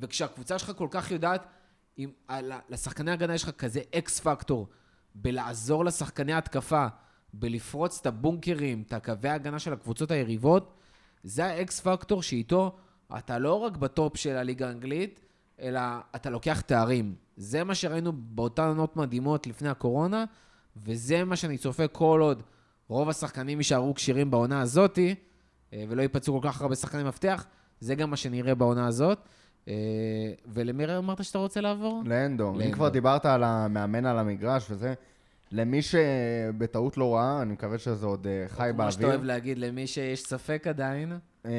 וכשהקבוצה 0.00 0.58
שלך 0.58 0.72
כל 0.76 0.88
כך 0.90 1.10
יודעת, 1.10 1.46
אם, 1.98 2.10
על- 2.28 2.52
לשחקני 2.68 3.10
הגנה 3.10 3.34
יש 3.34 3.42
לך 3.44 3.50
כזה 3.50 3.80
X 3.94 4.20
factor, 4.20 4.68
בלעזור 5.14 5.84
לשחקני 5.84 6.32
התקפה, 6.32 6.86
בלפרוץ 7.32 7.98
את 8.00 8.06
הבונקרים, 8.06 8.82
את 8.86 8.92
הקווי 8.92 9.28
ההגנה 9.30 9.58
של 9.58 9.72
הקבוצות 9.72 10.10
היריבות, 10.10 10.74
זה 11.22 11.44
ה 11.44 11.62
X 11.62 11.80
factor 11.80 12.22
שאיתו 12.22 12.76
אתה 13.18 13.38
לא 13.38 13.54
רק 13.54 13.76
בטופ 13.76 14.16
של 14.16 14.36
הליגה 14.36 14.68
האנגלית, 14.68 15.20
אלא 15.60 15.80
אתה 16.16 16.30
לוקח 16.30 16.60
תארים. 16.60 17.14
זה 17.36 17.64
מה 17.64 17.74
שראינו 17.74 18.12
באותן 18.14 18.62
עונות 18.62 18.96
מדהימות 18.96 19.46
לפני 19.46 19.68
הקורונה, 19.68 20.24
וזה 20.76 21.24
מה 21.24 21.36
שאני 21.36 21.58
צופה 21.58 21.88
כל 21.88 22.20
עוד 22.22 22.42
רוב 22.88 23.08
השחקנים 23.08 23.58
יישארו 23.58 23.94
כשירים 23.94 24.30
בעונה 24.30 24.60
הזאתי, 24.60 25.14
אה, 25.72 25.84
ולא 25.88 26.02
ייפצעו 26.02 26.40
כל 26.40 26.48
כך 26.48 26.62
הרבה 26.62 26.74
שחקני 26.74 27.02
מפתח, 27.02 27.46
זה 27.80 27.94
גם 27.94 28.10
מה 28.10 28.16
שנראה 28.16 28.54
בעונה 28.54 28.86
הזאת. 28.86 29.18
אה, 29.68 29.74
ולמי 30.46 30.96
אמרת 30.96 31.24
שאתה 31.24 31.38
רוצה 31.38 31.60
לעבור? 31.60 32.02
לאנדו. 32.04 32.60
אם. 32.60 32.72
כבר 32.72 32.88
דיברת 32.88 33.26
על 33.26 33.44
המאמן 33.44 34.06
על 34.06 34.18
המגרש 34.18 34.70
וזה, 34.70 34.94
למי 35.52 35.82
שבטעות 35.82 36.96
לא 36.96 37.14
ראה, 37.14 37.42
אני 37.42 37.52
מקווה 37.52 37.78
שזה 37.78 38.06
עוד 38.06 38.26
אה, 38.26 38.48
חי 38.48 38.70
כמו 38.74 38.92
שאתה 38.92 39.02
באוויר. 39.02 39.16
אוהב 39.16 39.24
להגיד, 39.26 39.58
למי 39.58 39.86
שיש 39.86 40.22
ספק 40.22 40.66
עדיין. 40.66 41.12
אה, 41.46 41.50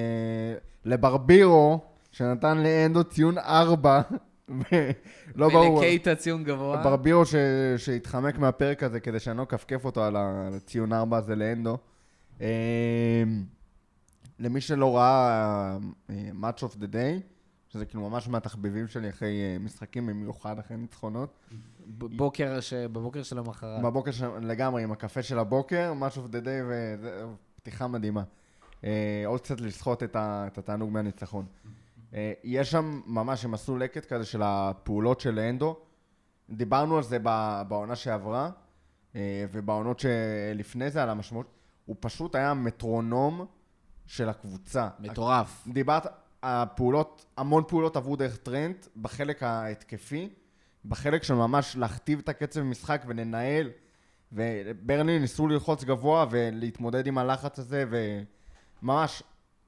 לברבירו, 0.86 1.80
שנתן 2.12 2.58
לאנדו 2.58 3.04
ציון 3.04 3.38
4 3.38 4.02
לא 5.36 5.50
ברור. 5.54 5.74
ולקייטה 5.76 6.16
ציון 6.16 6.44
גבוה. 6.44 6.84
ברבירו 6.84 7.26
ש... 7.26 7.36
שהתחמק 7.78 8.38
מהפרק 8.38 8.84
הזה 8.84 9.00
כדי 9.00 9.20
שאני 9.20 9.38
לא 9.38 9.44
אכפכף 9.44 9.86
אותו 9.86 10.04
על 10.04 10.16
הציון 10.18 10.94
4 10.94 11.18
הזה 11.18 11.36
לאנדו. 11.36 11.78
למי 14.40 14.62
שלא 14.62 14.98
ראה 14.98 15.78
אה, 16.10 16.16
Match 16.42 16.60
of 16.60 16.76
the 16.76 16.88
Day, 16.94 17.22
שזה 17.70 17.86
כאילו 17.86 18.10
ממש 18.10 18.28
מהתחביבים 18.28 18.88
שלי 18.88 19.10
אחרי 19.10 19.42
אה, 19.42 19.60
משחקים, 19.60 20.08
במיוחד 20.08 20.60
אחרי 20.60 20.78
ניצחונות. 20.78 21.34
ב- 21.98 22.18
בוקר 22.18 22.60
ש... 22.60 22.74
בבוקר 22.74 23.24
של 23.24 23.38
המחרת. 23.38 23.82
בבוקר 23.82 24.12
של... 24.12 24.28
לגמרי, 24.40 24.84
עם 24.84 24.92
הקפה 24.92 25.24
של 25.24 25.40
הבוקר, 25.40 25.94
Match 26.02 26.16
of 26.16 26.32
the 26.32 26.46
Day, 26.46 26.74
ופתיחה 27.58 27.88
מדהימה. 27.88 28.24
אה, 28.84 29.24
עוד 29.26 29.42
קצת 29.42 29.62
לסחוט 29.62 30.04
את, 30.04 30.16
ה... 30.16 30.48
את 30.48 30.58
התענוג 30.58 30.92
מהניצחון. 30.92 31.46
אה, 32.14 32.34
יש 32.44 32.72
שם 32.72 33.02
ממש, 33.06 33.46
הם 33.46 33.54
עשו 33.54 33.78
לקט 33.78 34.06
כזה 34.06 34.26
של 34.26 34.42
הפעולות 34.44 35.20
של 35.20 35.40
אנדו. 35.40 35.78
דיברנו 36.50 36.98
על 36.98 37.04
זה 37.04 37.20
בעונה 37.68 37.96
שעברה, 37.96 38.50
ובעונות 39.52 40.00
שלפני 40.00 40.90
זה, 40.90 41.04
על 41.04 41.10
המשמעות. 41.10 41.46
הוא 41.86 41.96
פשוט 42.00 42.36
היה 42.36 42.54
מטרונום 42.54 43.46
של 44.08 44.30
הקבוצה. 44.30 44.90
מטורף. 45.00 45.68
דיברת, 45.68 46.06
הפעולות, 46.44 47.26
המון 47.38 47.64
פעולות 47.68 47.96
עברו 47.98 48.16
דרך 48.16 48.38
טרנט, 48.38 48.88
בחלק 49.02 49.44
ההתקפי, 49.44 50.30
בחלק 50.86 51.24
של 51.24 51.34
ממש 51.34 51.76
להכתיב 51.76 52.20
את 52.20 52.30
הקצב 52.30 52.60
במשחק 52.60 53.04
ולנהל, 53.08 53.70
וברני 54.34 55.20
ניסו 55.20 55.48
ללחוץ 55.48 55.84
גבוה 55.84 56.26
ולהתמודד 56.32 57.08
עם 57.08 57.18
הלחץ 57.18 57.60
הזה, 57.60 57.84
וממש, 58.82 59.24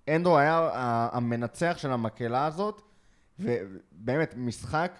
אנדו 0.10 0.38
היה 0.38 0.70
המנצח 1.13 1.75
של 1.78 1.92
המקהלה 1.92 2.46
הזאת, 2.46 2.82
ובאמת, 3.40 4.34
משחק, 4.38 4.92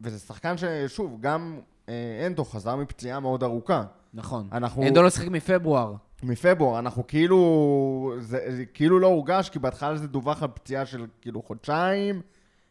וזה 0.00 0.18
שחקן 0.18 0.54
ששוב, 0.56 1.16
גם 1.20 1.60
אה, 1.88 2.26
אנדו 2.26 2.44
חזר 2.44 2.76
מפציעה 2.76 3.20
מאוד 3.20 3.42
ארוכה. 3.42 3.84
נכון. 4.14 4.48
אנחנו- 4.52 4.82
אנדו 4.82 5.02
לא 5.02 5.10
שיחק 5.10 5.28
מפברואר. 5.28 5.94
מפברואר, 6.22 6.78
אנחנו 6.78 7.06
כאילו, 7.06 8.14
זה, 8.18 8.56
זה 8.56 8.64
כאילו 8.64 8.98
לא 8.98 9.06
הורגש, 9.06 9.50
כי 9.50 9.58
בהתחלה 9.58 9.96
זה 9.96 10.08
דווח 10.08 10.42
על 10.42 10.48
פציעה 10.54 10.86
של 10.86 11.06
כאילו 11.20 11.42
חודשיים, 11.42 12.22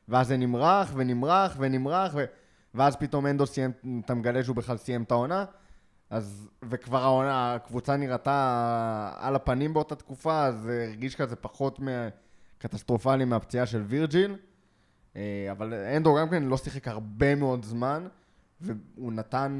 ואז 0.07 0.27
זה 0.27 0.37
נמרח 0.37 0.91
ונמרח 0.95 1.55
ונמרח, 1.59 2.11
ו... 2.15 2.25
ואז 2.73 2.95
פתאום 2.95 3.27
אנדו 3.27 3.45
סיים, 3.45 3.71
אתה 4.05 4.13
מגלה 4.13 4.43
שהוא 4.43 4.55
בכלל 4.55 4.77
סיים 4.77 5.03
את 5.03 5.11
העונה, 5.11 5.45
אז, 6.09 6.49
וכבר 6.69 7.03
העונה, 7.03 7.55
הקבוצה 7.55 7.97
נראתה 7.97 9.11
על 9.17 9.35
הפנים 9.35 9.73
באותה 9.73 9.95
תקופה, 9.95 10.45
אז 10.45 10.55
זה 10.55 10.85
הרגיש 10.87 11.15
כזה 11.15 11.35
פחות. 11.35 11.79
קטסטרופלי 12.59 13.25
מהפציעה 13.25 13.65
של 13.65 13.81
וירג'יל, 13.81 14.35
אה, 15.15 15.47
אבל 15.51 15.73
אנדו 15.73 16.15
גם 16.15 16.29
כן 16.29 16.43
לא 16.43 16.57
שיחק 16.57 16.87
הרבה 16.87 17.35
מאוד 17.35 17.65
זמן. 17.65 18.07
והוא 18.61 19.13
נתן 19.13 19.51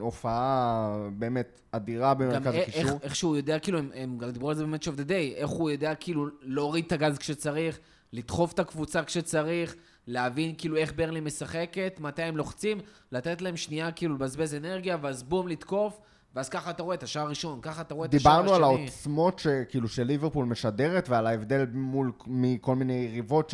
הופעה 0.00 0.96
באמת 1.16 1.60
אדירה 1.72 2.14
במרכז 2.14 2.54
א- 2.54 2.58
הקישור. 2.58 2.82
איך, 2.82 3.02
איך 3.02 3.16
שהוא 3.16 3.36
יודע, 3.36 3.58
כאילו, 3.58 3.78
הם, 3.78 3.90
הם 3.94 4.18
גם 4.18 4.30
דיברו 4.30 4.50
על 4.50 4.56
זה 4.56 4.66
ב-Match 4.66 4.84
of 4.86 4.98
the 4.98 5.08
Day, 5.08 5.34
איך 5.36 5.50
הוא 5.50 5.70
יודע 5.70 5.94
כאילו 5.94 6.26
להוריד 6.42 6.84
את 6.86 6.92
הגז 6.92 7.18
כשצריך, 7.18 7.78
לדחוף 8.12 8.52
את 8.52 8.58
הקבוצה 8.58 9.04
כשצריך, 9.04 9.76
להבין 10.06 10.54
כאילו 10.58 10.76
איך 10.76 10.92
ברלי 10.96 11.20
משחקת, 11.20 11.96
מתי 12.00 12.22
הם 12.22 12.36
לוחצים, 12.36 12.78
לתת 13.12 13.42
להם 13.42 13.56
שנייה 13.56 13.92
כאילו 13.92 14.14
לבזבז 14.14 14.54
אנרגיה, 14.54 14.96
ואז 15.02 15.22
בום 15.22 15.48
לתקוף, 15.48 16.00
ואז 16.34 16.48
ככה 16.48 16.70
אתה 16.70 16.82
רואה 16.82 16.94
את 16.94 17.02
השער 17.02 17.26
הראשון, 17.26 17.58
ככה 17.62 17.80
אתה 17.80 17.94
רואה 17.94 18.06
את 18.06 18.14
השער 18.14 18.32
השני. 18.32 18.42
דיברנו 18.42 18.56
על 18.56 18.64
העוצמות 18.64 19.38
שכאילו 19.38 19.88
שליברפול 19.88 20.44
משדרת 20.46 21.08
ועל 21.08 21.26
ההבדל 21.26 21.66
מול 21.72 22.12
מכל 22.26 22.76
מיני 22.76 22.92
יריבות 23.10 23.52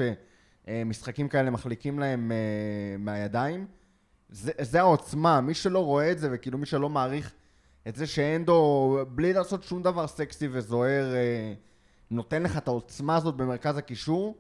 שמשחקים 0.66 1.28
כאלה 1.28 1.50
מחליקים 1.50 1.98
להם 1.98 2.32
אה, 2.32 2.96
מהידיים. 2.98 3.66
זה, 4.30 4.52
זה 4.60 4.80
העוצמה, 4.80 5.40
מי 5.40 5.54
שלא 5.54 5.84
רואה 5.84 6.10
את 6.10 6.18
זה 6.18 6.28
וכאילו 6.32 6.58
מי 6.58 6.66
שלא 6.66 6.88
מעריך 6.88 7.32
את 7.88 7.96
זה 7.96 8.06
שאנדו, 8.06 8.98
בלי 9.08 9.32
לעשות 9.32 9.62
שום 9.62 9.82
דבר 9.82 10.06
סקסי 10.06 10.48
וזוהר, 10.52 11.14
אה, 11.14 11.52
נותן 12.10 12.42
לך 12.42 12.56
את 12.56 12.68
העוצמה 12.68 13.16
הזאת 13.16 13.36
במרכז 13.36 13.76
הקישור. 13.76 14.36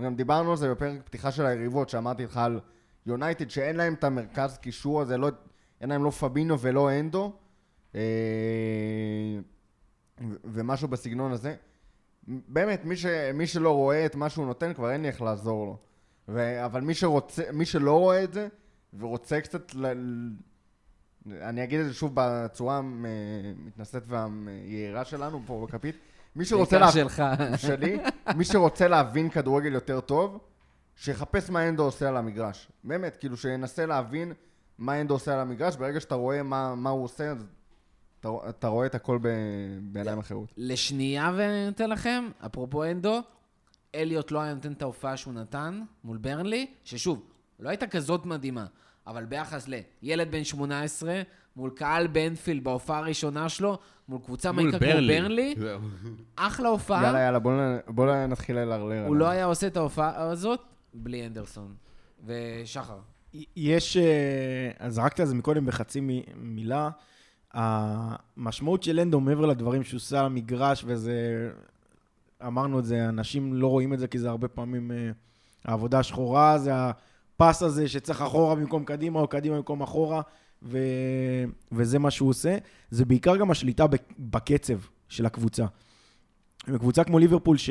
וגם 0.00 0.16
דיברנו 0.16 0.50
על 0.50 0.56
זה 0.56 0.70
בפרק 0.70 1.02
פתיחה 1.04 1.32
של 1.32 1.46
היריבות, 1.46 1.88
שאמרתי 1.88 2.24
לך 2.24 2.36
על 2.36 2.60
יונייטד, 3.06 3.50
שאין 3.50 3.76
להם 3.76 3.94
את 3.94 4.04
המרכז 4.04 4.58
קישור 4.58 5.00
הזה, 5.00 5.16
לא, 5.16 5.28
אין 5.80 5.88
להם 5.88 6.04
לא 6.04 6.10
פבינו 6.10 6.60
ולא 6.60 6.90
אנדו. 6.92 7.32
אה, 7.94 8.00
ומשהו 10.44 10.88
בסגנון 10.88 11.32
הזה. 11.32 11.54
באמת, 12.28 12.84
מי, 12.84 12.96
ש, 12.96 13.06
מי 13.34 13.46
שלא 13.46 13.70
רואה 13.70 14.06
את 14.06 14.14
מה 14.14 14.28
שהוא 14.28 14.46
נותן, 14.46 14.74
כבר 14.74 14.90
אין 14.90 15.02
לי 15.02 15.08
איך 15.08 15.22
לעזור 15.22 15.66
לו. 15.66 15.78
ו, 16.28 16.64
אבל 16.64 16.80
מי, 16.80 16.94
שרוצה, 16.94 17.42
מי 17.52 17.64
שלא 17.64 17.98
רואה 17.98 18.24
את 18.24 18.32
זה, 18.32 18.48
ורוצה 18.98 19.40
קצת 19.40 19.74
ל... 19.74 19.86
אני 21.40 21.64
אגיד 21.64 21.80
את 21.80 21.86
זה 21.86 21.94
שוב 21.94 22.12
בצורה 22.14 22.76
המתנשאת 22.76 24.02
והיהירה 24.06 25.04
שלנו 25.04 25.42
פה 25.46 25.66
בכפית. 25.68 25.96
מי 26.36 26.44
שרוצה 26.44 26.78
בעיקר 26.78 26.86
לה... 26.86 26.92
שלך. 26.92 27.22
שלי, 27.56 27.98
מי 28.36 28.44
שרוצה 28.44 28.88
להבין 28.88 29.30
כדורגל 29.30 29.72
יותר 29.72 30.00
טוב, 30.00 30.38
שיחפש 30.96 31.50
מה 31.50 31.68
אנדו 31.68 31.84
עושה 31.84 32.08
על 32.08 32.16
המגרש. 32.16 32.68
באמת, 32.84 33.16
כאילו 33.16 33.36
שינסה 33.36 33.86
להבין 33.86 34.32
מה 34.78 35.00
אנדו 35.00 35.14
עושה 35.14 35.34
על 35.34 35.40
המגרש, 35.40 35.76
ברגע 35.76 36.00
שאתה 36.00 36.14
רואה 36.14 36.42
מה, 36.42 36.74
מה 36.74 36.90
הוא 36.90 37.04
עושה, 37.04 37.30
אז 37.30 37.46
אתה, 38.20 38.28
אתה 38.48 38.68
רואה 38.68 38.86
את 38.86 38.94
הכל 38.94 39.18
ב, 39.22 39.28
בעיניים 39.82 40.18
אחרות. 40.18 40.52
לשנייה 40.56 41.32
ואני 41.36 41.66
נותן 41.66 41.90
לכם, 41.90 42.28
אפרופו 42.46 42.84
אנדו, 42.84 43.20
אליוט 43.94 44.30
לא 44.30 44.40
היה 44.40 44.54
נותן 44.54 44.72
את 44.72 44.82
ההופעה 44.82 45.16
שהוא 45.16 45.34
נתן 45.34 45.82
מול 46.04 46.16
ברנלי, 46.16 46.66
ששוב, 46.84 47.22
לא 47.60 47.68
הייתה 47.68 47.86
כזאת 47.86 48.26
מדהימה, 48.26 48.66
אבל 49.06 49.24
ביחס 49.24 49.68
לילד 50.02 50.30
בן 50.30 50.44
18, 50.44 51.22
מול 51.56 51.70
קהל 51.70 52.06
באנפילד 52.06 52.64
בהופעה 52.64 52.98
הראשונה 52.98 53.48
שלו, 53.48 53.78
מול 54.08 54.20
קבוצה 54.24 54.52
מול 54.52 54.62
מעיקה 54.62 54.78
כמו 54.78 54.88
ברלי. 54.88 55.20
ברנלי. 55.20 55.54
אחלה 56.36 56.68
הופעה. 56.68 57.02
יאללה, 57.02 57.18
יאללה, 57.20 57.38
בוא, 57.38 57.52
נ- 57.52 57.78
בוא 57.94 58.26
נתחיל 58.26 58.56
ללרלר. 58.58 59.06
הוא 59.06 59.16
לא 59.16 59.28
היה 59.28 59.44
עושה 59.44 59.66
את 59.66 59.76
ההופעה 59.76 60.22
הזאת 60.30 60.60
בלי 60.94 61.26
אנדרסון. 61.26 61.74
ושחר. 62.26 62.98
יש, 63.56 63.96
אה, 63.96 64.02
אז 64.78 64.94
זרקת 64.94 65.20
על 65.20 65.26
זה 65.26 65.34
מקודם 65.34 65.66
בחצי 65.66 66.00
מילה. 66.36 66.90
המשמעות 67.52 68.82
של 68.82 69.00
אנדו 69.00 69.20
מעבר 69.20 69.46
לדברים 69.46 69.82
שהוא 69.82 69.98
עושה 69.98 70.18
על 70.20 70.26
המגרש, 70.26 70.84
וזה, 70.86 71.50
אמרנו 72.46 72.78
את 72.78 72.84
זה, 72.84 73.08
אנשים 73.08 73.54
לא 73.54 73.66
רואים 73.66 73.92
את 73.94 73.98
זה 73.98 74.08
כי 74.08 74.18
זה 74.18 74.28
הרבה 74.28 74.48
פעמים 74.48 74.90
אה, 74.92 75.10
העבודה 75.64 75.98
השחורה, 75.98 76.58
זה 76.58 76.70
הפס 77.36 77.62
הזה 77.62 77.88
שצריך 77.88 78.22
אחורה 78.22 78.54
במקום 78.54 78.84
קדימה, 78.84 79.20
או 79.20 79.28
קדימה 79.28 79.56
במקום 79.56 79.82
אחורה, 79.82 80.20
ו, 80.62 80.78
וזה 81.72 81.98
מה 81.98 82.10
שהוא 82.10 82.28
עושה. 82.28 82.56
זה 82.90 83.04
בעיקר 83.04 83.36
גם 83.36 83.50
השליטה 83.50 83.86
בק- 83.86 84.12
בקצב 84.18 84.74
של 85.08 85.26
הקבוצה. 85.26 85.66
וקבוצה 86.68 87.04
כמו 87.04 87.18
ליברפול, 87.18 87.56
ש... 87.56 87.70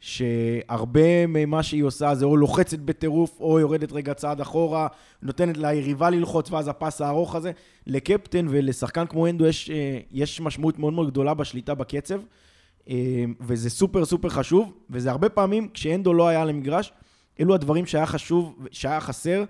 שהרבה 0.00 1.26
ממה 1.26 1.62
שהיא 1.62 1.82
עושה 1.84 2.14
זה 2.14 2.24
או 2.24 2.36
לוחצת 2.36 2.78
בטירוף, 2.78 3.40
או 3.40 3.60
יורדת 3.60 3.92
רגע 3.92 4.14
צעד 4.14 4.40
אחורה, 4.40 4.86
נותנת 5.22 5.56
ליריבה 5.56 6.10
ללחוץ, 6.10 6.50
ואז 6.50 6.68
הפס 6.68 7.00
הארוך 7.00 7.34
הזה. 7.34 7.52
לקפטן 7.86 8.46
ולשחקן 8.50 9.06
כמו 9.06 9.26
אנדו 9.26 9.46
יש, 9.46 9.70
אה, 9.70 9.98
יש 10.10 10.40
משמעות 10.40 10.78
מאוד 10.78 10.92
מאוד 10.92 11.10
גדולה 11.10 11.34
בשליטה 11.34 11.74
בקצב, 11.74 12.20
אה, 12.88 13.24
וזה 13.40 13.70
סופר 13.70 14.04
סופר 14.04 14.28
חשוב, 14.28 14.72
וזה 14.90 15.10
הרבה 15.10 15.28
פעמים, 15.28 15.68
כשאנדו 15.74 16.14
לא 16.14 16.28
היה 16.28 16.42
על 16.42 16.48
המגרש, 16.48 16.92
אלו 17.40 17.54
הדברים 17.54 17.86
שהיה 17.86 18.06
חשוב, 18.06 18.66
שהיה 18.70 19.00
חסר 19.00 19.44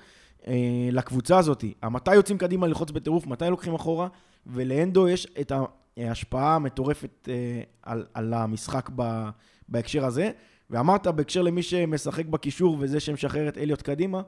אה, 0.46 0.88
לקבוצה 0.92 1.38
הזאת. 1.38 1.64
מתי 1.84 2.14
יוצאים 2.14 2.38
קדימה 2.38 2.66
ללחוץ 2.66 2.90
בטירוף, 2.90 3.26
מתי 3.26 3.44
לוקחים 3.50 3.74
אחורה, 3.74 4.08
ולאנדו 4.46 5.08
יש 5.08 5.26
את 5.40 5.52
ההשפעה 5.96 6.54
המטורפת 6.54 7.28
אה, 7.28 7.62
על, 7.82 8.06
על 8.14 8.34
המשחק 8.34 8.90
ב, 8.96 9.28
בהקשר 9.68 10.04
הזה. 10.04 10.30
ואמרת, 10.70 11.06
בהקשר 11.06 11.42
למי 11.42 11.62
שמשחק 11.62 12.26
בקישור 12.26 12.76
וזה 12.80 13.00
שמשחרר 13.00 13.48
את 13.48 13.58
אליוט 13.58 13.82
קדימה, 13.82 14.22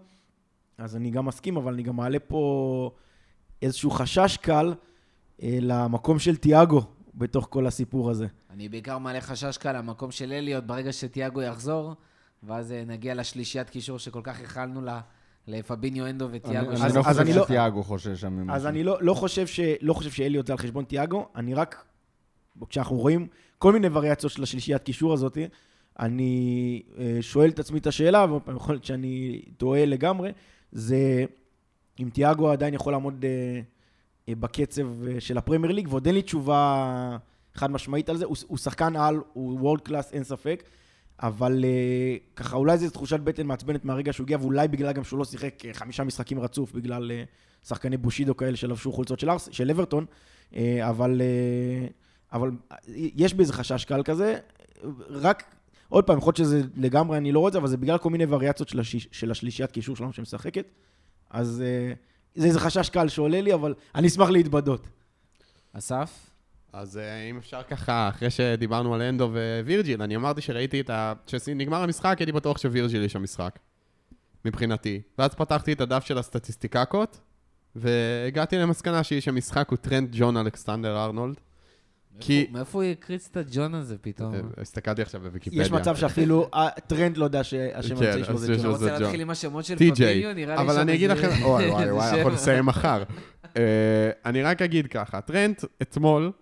אז 0.78 0.96
אני 0.96 1.10
גם 1.10 1.26
מסכים, 1.26 1.56
אבל 1.56 1.72
אני 1.72 1.82
גם 1.82 1.96
מעלה 1.96 2.18
פה 2.18 2.90
איזשהו 3.62 3.90
חשש 3.90 4.36
קל 4.36 4.74
אה, 5.42 5.58
למקום 5.60 6.18
של 6.18 6.36
תיאגו 6.36 6.82
בתוך 7.14 7.46
כל 7.50 7.66
הסיפור 7.66 8.10
הזה. 8.10 8.26
אני 8.50 8.68
בעיקר 8.68 8.98
מעלה 8.98 9.20
חשש 9.20 9.58
קל 9.58 9.78
למקום 9.78 10.10
של 10.10 10.32
אליוט 10.32 10.64
ברגע 10.64 10.92
שתיאגו 10.92 11.42
יחזור, 11.42 11.94
ואז 12.46 12.72
אה, 12.72 12.84
נגיע 12.86 13.14
לשלישיית 13.14 13.70
קישור 13.70 13.98
שכל 13.98 14.20
כך 14.22 14.40
ייחלנו 14.40 14.80
לה, 14.82 15.00
לפביניו 15.48 16.06
אנדו 16.06 16.28
אני, 16.28 16.36
ותיאגו. 16.36 16.70
אני 16.70 16.94
לא 16.94 17.00
אז 17.00 17.06
חושב 17.06 17.20
אני 17.20 17.32
לא- 17.32 17.44
שתיאגו 17.44 17.82
חושש 17.82 18.20
שם 18.20 18.32
ממשהו. 18.32 18.54
אז 18.56 18.66
אני 18.66 18.84
לא, 18.84 18.98
לא, 19.02 19.14
חושב 19.14 19.46
ש, 19.46 19.60
לא 19.80 19.92
חושב 19.92 20.10
שאליוט 20.10 20.46
זה 20.46 20.52
על 20.52 20.58
חשבון 20.58 20.84
תיאגו, 20.84 21.28
אני 21.36 21.54
רק, 21.54 21.84
כשאנחנו 22.68 22.96
רואים 22.96 23.26
כל 23.58 23.72
מיני 23.72 23.88
וריאציות 23.92 24.32
של 24.32 24.42
השלישיית 24.42 24.82
קישור 24.82 25.12
הזאת, 25.12 25.38
אני 25.98 26.82
אה, 26.98 27.18
שואל 27.20 27.50
את 27.50 27.58
עצמי 27.58 27.78
את 27.78 27.86
השאלה, 27.86 28.26
ועוד 28.28 28.42
פעם, 28.42 28.56
יכול 28.56 28.74
להיות 28.74 28.84
שאני 28.84 29.42
טועה 29.56 29.84
לגמרי, 29.84 30.32
זה 30.72 31.24
אם 32.00 32.08
תיאגו 32.12 32.50
עדיין 32.50 32.74
יכול 32.74 32.92
לעמוד 32.92 33.24
אה, 34.28 34.34
בקצב 34.34 34.86
של 35.18 35.38
הפרמייר 35.38 35.72
ליג, 35.72 35.88
ועוד 35.90 36.06
אין 36.06 36.14
לי 36.14 36.22
תשובה 36.22 37.16
חד 37.54 37.70
משמעית 37.70 38.08
על 38.08 38.16
זה, 38.16 38.24
הוא, 38.24 38.36
הוא 38.46 38.58
שחקן 38.58 38.96
על, 38.96 39.20
הוא 39.32 39.60
וורד 39.60 39.80
קלאס, 39.80 40.12
אין 40.12 40.24
ספק, 40.24 40.62
אבל 41.22 41.64
אה, 41.64 42.16
ככה, 42.36 42.56
אולי 42.56 42.78
זו 42.78 42.90
תחושת 42.90 43.20
בטן 43.20 43.46
מעצבנת 43.46 43.84
מהרגע 43.84 44.12
שהוא 44.12 44.24
הגיע, 44.24 44.38
ואולי 44.40 44.68
בגלל 44.68 44.92
גם 44.92 45.04
שהוא 45.04 45.18
לא 45.18 45.24
שיחק 45.24 45.64
אה, 45.64 45.74
חמישה 45.74 46.04
משחקים 46.04 46.40
רצוף, 46.40 46.72
בגלל 46.72 47.10
אה, 47.10 47.24
שחקני 47.68 47.96
בושידו 47.96 48.36
כאלה 48.36 48.56
שלבשו 48.56 48.92
חולצות 48.92 49.20
של, 49.20 49.30
ארס, 49.30 49.48
של 49.52 49.70
אברטון, 49.70 50.06
אה, 50.56 50.88
אבל, 50.90 51.22
אה, 51.22 51.86
אבל 52.32 52.50
יש 52.88 53.34
בי 53.34 53.42
איזה 53.42 53.52
חשש 53.52 53.84
קל 53.84 54.02
כזה, 54.02 54.38
רק, 55.10 55.54
עוד 55.88 56.04
פעם, 56.04 56.18
יכול 56.18 56.30
להיות 56.30 56.36
שזה 56.36 56.62
לגמרי, 56.76 57.18
אני 57.18 57.32
לא 57.32 57.38
רואה 57.38 57.48
את 57.48 57.52
זה, 57.52 57.58
אבל 57.58 57.68
זה 57.68 57.76
בגלל 57.76 57.98
כל 57.98 58.10
מיני 58.10 58.24
וריאציות 58.28 58.68
של, 58.68 58.80
השיש, 58.80 59.08
של 59.12 59.30
השלישיית 59.30 59.72
קישור 59.72 59.96
שלנו 59.96 60.12
שמשחקת, 60.12 60.66
אז 61.30 61.62
אה, 61.66 61.92
זה 62.34 62.46
איזה 62.46 62.60
חשש 62.60 62.90
קל 62.90 63.08
שעולה 63.08 63.40
לי, 63.40 63.54
אבל 63.54 63.74
אני 63.94 64.06
אשמח 64.06 64.28
להתבדות. 64.28 64.86
אסף? 65.72 66.30
אז 66.78 66.98
אה, 66.98 67.22
אם 67.30 67.36
אפשר 67.38 67.62
ככה, 67.62 68.08
אחרי 68.08 68.30
שדיברנו 68.30 68.94
על 68.94 69.02
אנדו 69.02 69.30
ווירג'יל, 69.64 70.02
אני 70.02 70.16
אמרתי 70.16 70.40
שראיתי 70.40 70.80
את 70.80 70.90
ה... 70.90 71.12
כשנגמר 71.26 71.82
המשחק, 71.82 72.16
הייתי 72.18 72.32
בטוח 72.32 72.58
שווירג'יל 72.58 73.02
איש 73.04 73.12
המשחק. 73.12 73.58
מבחינתי. 74.44 75.00
ואז 75.18 75.34
פתחתי 75.34 75.72
את 75.72 75.80
הדף 75.80 76.04
של 76.04 76.18
הסטטיסטיקות, 76.18 77.20
והגעתי 77.76 78.56
למסקנה 78.58 79.02
שאיש 79.04 79.28
המשחק 79.28 79.68
הוא 79.70 79.76
טרנט 79.76 80.08
ג'ון 80.12 80.36
אלכסנדר 80.36 81.04
ארנולד. 81.04 81.36
כי- 82.20 82.46
מאיפה- 82.52 82.78
הוא 82.78 82.90
הקריץ 82.92 83.28
את 83.30 83.36
הג'ון 83.36 83.74
הזה 83.74 83.96
פתאום? 84.00 84.34
הסתכלתי 84.60 85.02
עכשיו 85.02 85.20
בוויקיפדיה. 85.20 85.62
יש 85.62 85.70
מצב 85.70 85.96
שאפילו 85.96 86.48
הטרנט 86.52 87.16
לא 87.16 87.24
יודע 87.24 87.44
שהשם 87.44 87.96
כן, 87.96 88.06
האמצעי 88.06 88.24
שלו 88.24 88.38
זה 88.38 88.54
ג'ון. 88.56 88.66
לו- 88.66 88.76
אתה 88.76 88.84
רוצה. 88.84 88.98
להתחיל 88.98 89.20
עם 89.20 89.30
השמות 89.30 89.64
של. 89.64 89.76
פביניו? 89.76 90.34
נראה 90.34 90.56
לי 90.56 90.62
אבל 90.62 90.78
אני 90.78 90.94
אגיד 90.94 91.10
לכם, 91.10 91.28
אוי 91.42 91.70
וואי 91.70 91.90
וואי. 91.92 92.18
יכול 92.20 92.32
לסיים 92.32 92.66
מחר. 92.66 93.02
אה, 93.56 93.62
אני 94.26 94.42
רק 94.42 94.62
אגיד 94.62 94.86
ככה, 94.86 95.20
טרנט 95.20 95.64
אתמול 95.82 96.32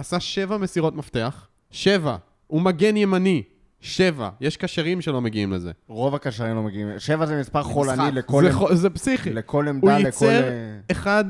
עשה 0.00 0.20
שבע 0.20 0.56
מסירות 0.56 0.94
מפתח, 0.96 1.46
שבע, 1.70 2.16
הוא 2.46 2.60
מגן 2.62 2.96
ימני, 2.96 3.42
שבע, 3.80 4.28
יש 4.40 4.56
קשרים 4.56 5.00
שלא 5.00 5.20
מגיעים 5.20 5.52
לזה. 5.52 5.70
רוב 5.88 6.14
הקשרים 6.14 6.56
לא 6.56 6.62
מגיעים. 6.62 6.88
שבע 6.98 7.26
זה 7.26 7.40
מספר 7.40 7.62
חולני. 7.62 8.12
לכל 8.12 8.44
זה 8.44 8.52
חו- 8.52 8.74
זה 8.74 8.90
פסיכי. 8.90 9.30
לכל 9.32 9.64
הוא 9.64 9.70
עמדה, 9.74 9.98
לכל... 9.98 10.06
ייצר 10.06 10.42
אה, 10.48 10.50
אחד 10.90 11.24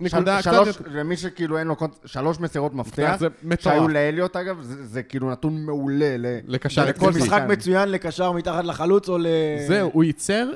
נקודה 0.00 0.42
של- 0.42 0.50
קצת. 0.72 0.80
למי 0.86 1.16
שכאילו 1.16 1.58
אין 1.58 1.66
לו 1.66 1.76
קונט... 1.76 1.92
שלוש 2.04 2.40
מסירות 2.40 2.74
מפתח, 2.74 3.16
זה 3.18 3.26
שהיו 3.60 3.76
מטורף. 3.82 3.90
לאליוט 3.92 4.36
אגב, 4.36 4.62
זה, 4.62 4.86
זה 4.86 5.02
כאילו 5.02 5.30
נתון 5.30 5.64
מעולה 5.64 6.16
ל... 6.18 6.26
לקשר 6.46 6.84
לכל 6.86 7.10
משחק. 7.10 7.42
מצוין 7.48 7.88
לקשר 7.88 8.32
מתחת 8.32 8.64
לחלוץ 8.64 9.08
או 9.08 9.18
ל... 9.18 9.26
זהו, 9.66 9.90
הוא 9.92 10.04
ייצר 10.04 10.48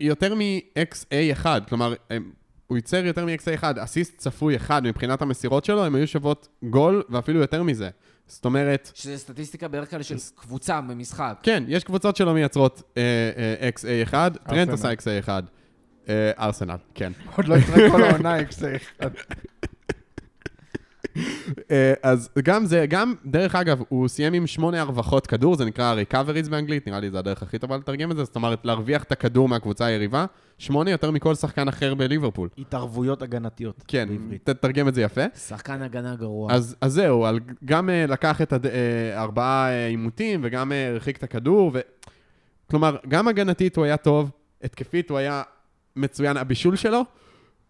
יותר 0.00 0.34
מ-XA1, 0.34 1.46
כלומר, 1.68 1.94
הם- 2.10 2.30
הוא 2.70 2.76
ייצר 2.76 3.06
יותר 3.06 3.24
מ-XA1, 3.24 3.64
אסיסט 3.78 4.18
צפוי 4.18 4.56
אחד 4.56 4.84
מבחינת 4.84 5.22
המסירות 5.22 5.64
שלו, 5.64 5.84
הם 5.84 5.94
היו 5.94 6.06
שוות 6.06 6.48
גול 6.62 7.02
ואפילו 7.08 7.40
יותר 7.40 7.62
מזה. 7.62 7.90
זאת 8.26 8.44
אומרת, 8.44 8.90
שזה 8.94 9.18
סטטיסטיקה 9.18 9.68
בערך 9.68 9.90
כאלה 9.90 10.02
של 10.02 10.16
קבוצה 10.34 10.80
במשחק. 10.80 11.38
כן, 11.42 11.64
יש 11.68 11.84
קבוצות 11.84 12.16
שלא 12.16 12.34
מייצרות 12.34 12.82
אה, 12.96 13.02
אה, 13.60 13.68
XA1, 13.68 14.14
טרנט. 14.48 14.68
עשה 14.68 14.92
XA1. 14.92 15.28
אה, 16.08 16.30
ארסנל, 16.38 16.76
כן. 16.94 17.12
עוד 17.36 17.48
לא 17.48 17.54
יקרה 17.54 17.90
כל 17.90 18.02
העונה, 18.02 18.40
אקסי 18.40 18.76
אחד. 18.76 19.10
אה, 19.59 19.59
אז 22.02 22.30
גם 22.42 22.64
זה, 22.64 22.86
גם, 22.88 23.14
דרך 23.26 23.54
אגב, 23.54 23.82
הוא 23.88 24.08
סיים 24.08 24.32
עם 24.32 24.46
שמונה 24.46 24.80
הרווחות 24.80 25.26
כדור, 25.26 25.56
זה 25.56 25.64
נקרא 25.64 25.94
recoveries 25.94 26.50
באנגלית, 26.50 26.86
נראה 26.86 27.00
לי 27.00 27.10
זה 27.10 27.18
הדרך 27.18 27.42
הכי 27.42 27.58
טובה 27.58 27.76
לתרגם 27.76 28.10
את 28.10 28.16
זה, 28.16 28.24
זאת 28.24 28.36
אומרת, 28.36 28.64
להרוויח 28.64 29.02
את 29.02 29.12
הכדור 29.12 29.48
מהקבוצה 29.48 29.84
היריבה, 29.84 30.26
שמונה 30.58 30.90
יותר 30.90 31.10
מכל 31.10 31.34
שחקן 31.34 31.68
אחר 31.68 31.94
בליברפול. 31.94 32.48
התערבויות 32.58 33.22
הגנתיות. 33.22 33.84
כן, 33.88 34.08
בעברית. 34.08 34.44
תתרגם 34.44 34.88
את 34.88 34.94
זה 34.94 35.02
יפה. 35.02 35.24
שחקן 35.48 35.82
הגנה 35.82 36.14
גרוע. 36.14 36.52
אז, 36.52 36.76
אז 36.80 36.92
זהו, 36.92 37.24
על, 37.24 37.40
גם 37.64 37.88
uh, 37.88 38.10
לקח 38.10 38.42
את 38.42 38.52
הד... 38.52 38.66
uh, 38.66 38.68
ארבעה 39.14 39.70
אה, 39.70 39.86
עימותים 39.86 40.40
וגם 40.44 40.72
uh, 40.72 40.74
הרחיק 40.74 41.16
את 41.16 41.22
הכדור. 41.22 41.70
ו... 41.74 41.80
כלומר, 42.70 42.96
גם 43.08 43.28
הגנתית 43.28 43.76
הוא 43.76 43.84
היה 43.84 43.96
טוב, 43.96 44.30
התקפית 44.62 45.10
הוא 45.10 45.18
היה 45.18 45.42
מצוין. 45.96 46.36
הבישול 46.36 46.76
שלו, 46.76 47.02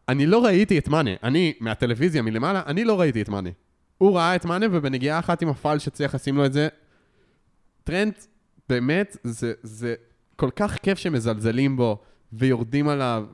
אני 0.08 0.26
לא 0.26 0.44
ראיתי 0.44 0.78
את 0.78 0.88
מאנה. 0.88 1.10
אני, 1.22 1.52
מהטלוויזיה 1.60 2.22
מלמעלה, 2.22 2.62
אני 2.66 2.84
לא 2.84 3.00
ראיתי 3.00 3.22
את 3.22 3.28
מאנה. 3.28 3.50
הוא 3.98 4.16
ראה 4.16 4.36
את 4.36 4.44
מאנה 4.44 4.66
ובנגיעה 4.72 5.18
אחת 5.18 5.42
עם 5.42 5.48
הפעל 5.48 5.78
שצריך 5.78 6.14
לשים 6.14 6.36
לו 6.36 6.46
את 6.46 6.52
זה. 6.52 6.68
טרנד, 7.84 8.12
באמת, 8.68 9.16
זה, 9.24 9.52
זה 9.62 9.94
כל 10.36 10.50
כך 10.56 10.76
כיף 10.76 10.98
שמזלזלים 10.98 11.76
בו 11.76 11.98
ויורדים 12.32 12.88
עליו. 12.88 13.26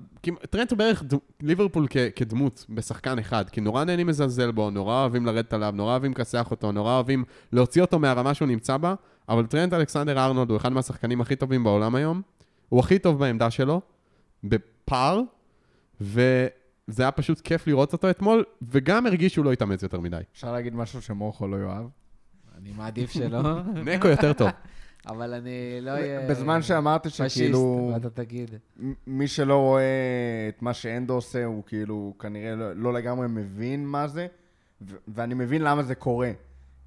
טרנט 0.51 0.71
הוא 0.71 0.79
בערך 0.79 1.03
ד... 1.03 1.15
ליברפול 1.43 1.87
כ... 1.91 1.97
כדמות 2.17 2.67
בשחקן 2.69 3.19
אחד, 3.19 3.51
כי 3.51 3.61
נורא 3.61 3.85
נהנים 3.85 4.09
לזלזל 4.09 4.51
בו, 4.51 4.71
נורא 4.71 5.01
אוהבים 5.01 5.27
לרדת 5.27 5.53
עליו, 5.53 5.73
נורא 5.77 5.91
אוהבים 5.91 6.13
לכסח 6.13 6.51
אותו, 6.51 6.73
נורא 6.73 6.95
אוהבים 6.95 7.25
להוציא 7.53 7.83
אותו 7.83 7.99
מהרמה 7.99 8.35
שהוא 8.35 8.49
נמצא 8.49 8.77
בה, 8.77 8.95
אבל 9.29 9.47
טרנט 9.47 9.75
אלכסנדר 9.75 10.19
ארנולד 10.19 10.51
הוא 10.51 10.57
אחד 10.57 10.73
מהשחקנים 10.73 11.21
הכי 11.21 11.37
טובים 11.37 11.65
בעולם 11.65 11.95
היום. 11.95 12.23
הוא 12.69 12.81
הכי 12.81 12.99
טוב 12.99 13.19
בעמדה 13.19 13.51
שלו, 13.51 13.81
בפער, 14.45 15.21
וזה 16.01 16.23
היה 17.03 17.11
פשוט 17.11 17.41
כיף 17.41 17.67
לראות 17.67 17.93
אותו 17.93 18.11
אתמול, 18.11 18.45
וגם 18.63 19.07
הרגיש 19.07 19.35
שהוא 19.35 19.45
לא 19.45 19.53
התאמץ 19.53 19.83
יותר 19.83 20.01
מדי. 20.01 20.21
אפשר 20.33 20.53
להגיד 20.53 20.75
משהו 20.75 21.03
שמורכו 21.03 21.49
לא 21.49 21.57
יאהב? 21.57 21.87
אני 22.59 22.73
מעדיף 22.77 23.11
שלא, 23.11 23.63
נקו 23.87 24.09
יותר 24.09 24.33
טוב. 24.33 24.49
אבל 25.07 25.35
אני 25.35 25.51
לא 25.81 25.91
אהיה... 25.91 26.29
בזמן 26.31 26.63
שאמרתי 26.63 27.09
פשיסט, 27.09 27.35
שכאילו, 27.37 27.91
ואתה 27.95 28.11
תגיד. 28.11 28.51
מ- 28.83 28.93
מי 29.07 29.29
שלא 29.29 29.57
רואה 29.61 29.83
את 30.49 30.63
מה 30.63 30.75
שאנדו 30.75 31.15
עושה, 31.15 31.45
הוא 31.45 31.63
כאילו 31.67 32.15
כנראה 32.19 32.55
לא, 32.55 32.73
לא 32.73 32.93
לגמרי 32.93 33.27
מבין 33.29 33.87
מה 33.87 34.09
זה, 34.09 34.27
ואני 35.09 35.35
מבין 35.35 35.63
למה 35.63 35.83
זה 35.83 35.95
קורה. 35.95 36.31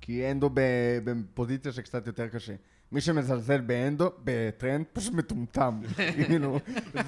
כי 0.01 0.31
אנדו 0.31 0.49
ב- 0.53 0.59
בפוזיציה 1.03 1.71
שקצת 1.71 2.07
יותר 2.07 2.27
קשה. 2.27 2.53
מי 2.91 3.01
שמזלזל 3.01 3.61
באנדו, 3.61 4.11
בטרנד, 4.23 4.85
פשוט 4.93 5.13
מטומטם. 5.13 5.81
כאילו, 6.25 6.59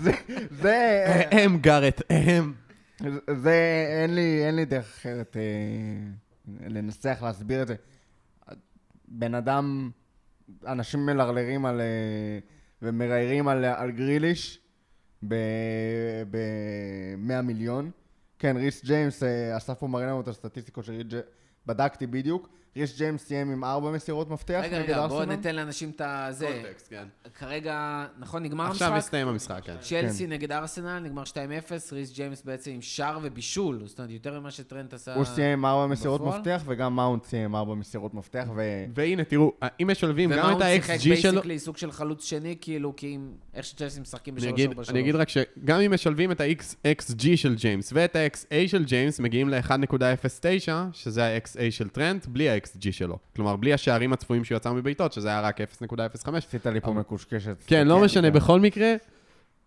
זה, 0.02 0.12
זה, 0.52 1.06
הם 1.32 1.58
גארט, 1.58 2.02
הם. 2.10 2.54
זה, 3.36 3.86
אין 4.02 4.16
לי, 4.16 4.46
אין 4.46 4.56
לי 4.56 4.66
דרך 4.66 4.86
אחרת 4.86 5.38
אה, 5.38 5.42
לנסח, 6.70 7.20
להסביר 7.24 7.62
את 7.62 7.68
זה. 7.68 7.76
בן 9.08 9.36
אדם, 9.36 9.92
אנשים 10.68 11.06
מריירים 11.06 11.66
על, 11.66 11.82
אה, 11.82 12.40
ומראיירים 12.82 13.48
על, 13.48 13.66
על 13.66 13.92
גריליש 13.92 14.60
ב-100 15.28 17.42
מיליון. 17.44 17.92
כן, 18.40 18.58
ריס 18.58 18.86
ג'יימס, 18.86 19.24
אה, 19.24 19.58
אסף 19.58 19.80
פה 19.80 19.88
מראה 19.88 20.06
לנו 20.06 20.22
את 20.22 20.28
הסטטיסטיקות 20.28 20.86
של 20.86 20.94
ריס 20.94 21.08
ג'יימס, 21.08 21.26
בדקתי 21.66 22.08
בדיוק. 22.08 22.50
ריס 22.78 22.98
ג'יימס 22.98 23.26
סיים 23.26 23.52
עם 23.52 23.64
ארבע 23.64 23.92
מסירות 23.92 24.30
מפתח 24.30 24.60
רגע, 24.64 24.80
נגד 24.80 24.90
רגע, 24.90 25.08
בואו 25.08 25.20
ארסנל. 25.20 25.36
ניתן 25.36 25.56
לאנשים 25.56 25.90
את 25.90 26.02
הזה. 26.06 26.60
קונטקסט, 26.64 26.90
כן. 26.90 27.04
כרגע, 27.34 28.06
נכון, 28.20 28.44
נגמר 28.44 28.68
עכשיו 28.68 28.88
המשחק? 28.88 29.06
הסתיים 29.06 29.28
המשחק, 29.28 29.62
כן. 29.64 29.76
צ'לסי 29.80 30.28
נגד 30.28 30.52
ארסנל, 30.52 31.00
נגמר 31.00 31.24
2-0, 31.24 31.34
ריס 31.92 32.14
ג'יימס 32.14 32.44
בעצם 32.46 32.72
עם 32.72 32.82
שער 32.82 33.20
ובישול, 33.22 33.82
זאת 33.86 34.00
אומרת, 34.00 34.12
יותר 34.12 34.40
ממה 34.40 34.52
שטרנט 34.52 34.94
עשה... 34.94 35.16
הוא 35.16 35.26
סיים 35.26 35.60
עם 35.60 35.66
ארבע 35.66 35.88
מסירות 35.88 36.22
בפועל? 36.22 36.40
מפתח, 36.40 36.64
וגם 36.66 36.96
מאונט 36.96 37.26
סיים 37.26 37.46
עם 37.46 37.56
ארבע 37.56 37.76
מסירות 37.76 38.14
מפתח, 38.14 38.46
ו... 38.56 38.62
והנה, 38.96 39.24
תראו, 39.24 39.54
אם 39.82 39.88
משלבים 39.92 40.30
גם 40.32 40.40
ומאונט 40.40 40.62
את 40.62 40.68
שיחק 40.68 40.90
ה-xG 40.90 41.02
שלו... 41.02 41.32
basically 41.32 41.60
סוג 41.60 41.78
של 41.78 41.92
חלוץ 41.92 42.26
שני, 42.26 42.56
כאילו, 42.62 42.96
כי 42.96 43.16
אם... 43.16 43.32
איך 43.54 43.66
שצ'לסי 43.66 44.00
משחקים 44.00 44.36
ב-3-4-3. 44.36 44.90
אני 44.90 45.00
אגיד 45.00 45.16
רק 45.16 45.30
שגם 45.30 45.80
אם 45.80 45.94
משלבים 45.94 46.32
את 46.32 46.42
ה-xG 46.42 47.24
של 47.36 47.56
ג'יימס 47.56 47.92
ואת 47.96 48.16
ה-xA 48.16 48.68
של 48.68 48.84
ג'יימס, 48.86 49.20
מגיעים 49.20 49.50
ל-1.09, 49.50 50.70
שזה 50.94 51.26
ה-xA 51.26 51.60
של 51.70 51.90
טרנט, 51.90 52.26
בלי 52.26 52.61
ה-xG 52.66 52.92
שלו. 52.92 53.18
כלומר, 53.36 53.56
בלי 53.56 53.74
השערים 53.74 54.14
הצפויים 54.14 54.44
שהוא 54.44 54.56
יצר 54.56 54.74
מבעיטות, 54.74 55.14
שזה 55.14 55.28
היה 55.28 55.42
רק 55.42 55.62
0.05. 55.62 55.66
עשית 56.38 56.66
לי 56.66 56.82
פה 56.82 56.94
מקושקשת. 56.94 57.64
כן, 57.68 57.88
לא 57.88 58.00
משנה, 58.02 58.28
כן. 58.28 58.34
בכל 58.36 58.60
מקרה, 58.60 58.94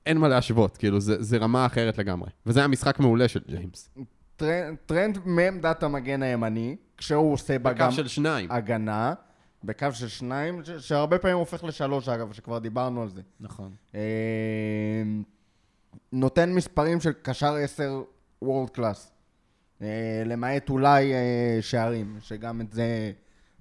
אין 0.07 0.19
מה 0.19 0.29
להשוות, 0.29 0.77
כאילו, 0.77 1.01
זה, 1.01 1.23
זה 1.23 1.37
רמה 1.37 1.67
אחרת 1.67 1.99
לגמרי. 1.99 2.31
וזה 2.47 2.61
היה 2.61 2.69
משחק 2.69 3.01
מעולה 3.01 3.29
של 3.29 3.41
ג'יימס. 3.49 3.91
טרנט- 4.37 4.77
טרנט 4.87 5.19
מעמדת 5.25 5.83
המגן 5.83 6.23
הימני, 6.23 6.77
כשהוא 6.97 7.33
עושה 7.33 7.59
בה 7.59 7.73
גם 7.73 7.87
בקו 7.89 7.97
של 7.97 8.09
שניים. 8.09 8.51
הגנה, 8.53 9.15
בקו 9.65 9.87
של 9.93 10.09
שניים, 10.09 10.65
ש- 10.65 10.71
שהרבה 10.71 11.19
פעמים 11.19 11.37
הופך 11.37 11.65
לשלוש 11.65 12.09
אגב, 12.09 12.33
שכבר 12.33 12.59
דיברנו 12.59 13.03
על 13.03 13.09
זה. 13.09 13.21
נכון. 13.41 13.71
אה, 13.95 14.01
נותן 16.13 16.53
מספרים 16.53 17.01
של 17.01 17.13
קשר 17.23 17.55
עשר 17.55 18.03
world 18.43 18.71
class. 18.71 19.11
למעט 20.25 20.71
אולי 20.71 21.15
אה, 21.15 21.59
שערים, 21.61 22.17
שגם 22.21 22.61
את 22.61 22.73
זה, 22.73 23.13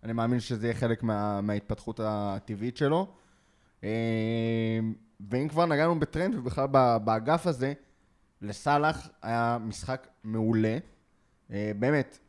אני 0.03 0.13
מאמין 0.13 0.39
שזה 0.39 0.67
יהיה 0.67 0.75
חלק 0.75 1.03
מה, 1.03 1.41
מההתפתחות 1.41 1.99
הטבעית 2.03 2.77
שלו. 2.77 3.07
אה, 3.83 4.79
ואם 5.29 5.47
כבר 5.47 5.65
נגענו 5.65 5.99
בטרנד 5.99 6.35
ובכלל 6.35 6.67
באגף 7.03 7.47
הזה, 7.47 7.73
לסאלח 8.41 9.09
היה 9.21 9.57
משחק 9.61 10.07
מעולה. 10.23 10.77
אה, 11.51 11.71
באמת, 11.79 12.19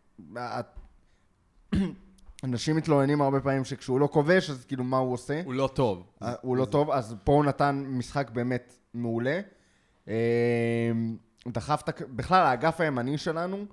אנשים 2.44 2.76
מתלוננים 2.76 3.22
הרבה 3.22 3.40
פעמים 3.40 3.64
שכשהוא 3.64 4.00
לא 4.00 4.08
כובש, 4.12 4.50
אז 4.50 4.64
כאילו 4.64 4.84
מה 4.84 4.98
הוא 4.98 5.12
עושה? 5.12 5.40
הוא 5.44 5.54
לא 5.54 5.70
טוב. 5.74 6.06
אה, 6.22 6.34
הוא 6.42 6.56
לא 6.56 6.64
טוב, 6.64 6.90
אז 6.90 7.14
פה 7.24 7.32
הוא 7.32 7.44
נתן 7.44 7.84
משחק 7.88 8.30
באמת 8.30 8.74
מעולה. 8.94 9.40
אה, 10.08 10.92
דחף 11.48 11.82
בכלל, 12.00 12.46
האגף 12.46 12.80
הימני 12.80 13.18
שלנו 13.18 13.56
אה, 13.56 13.64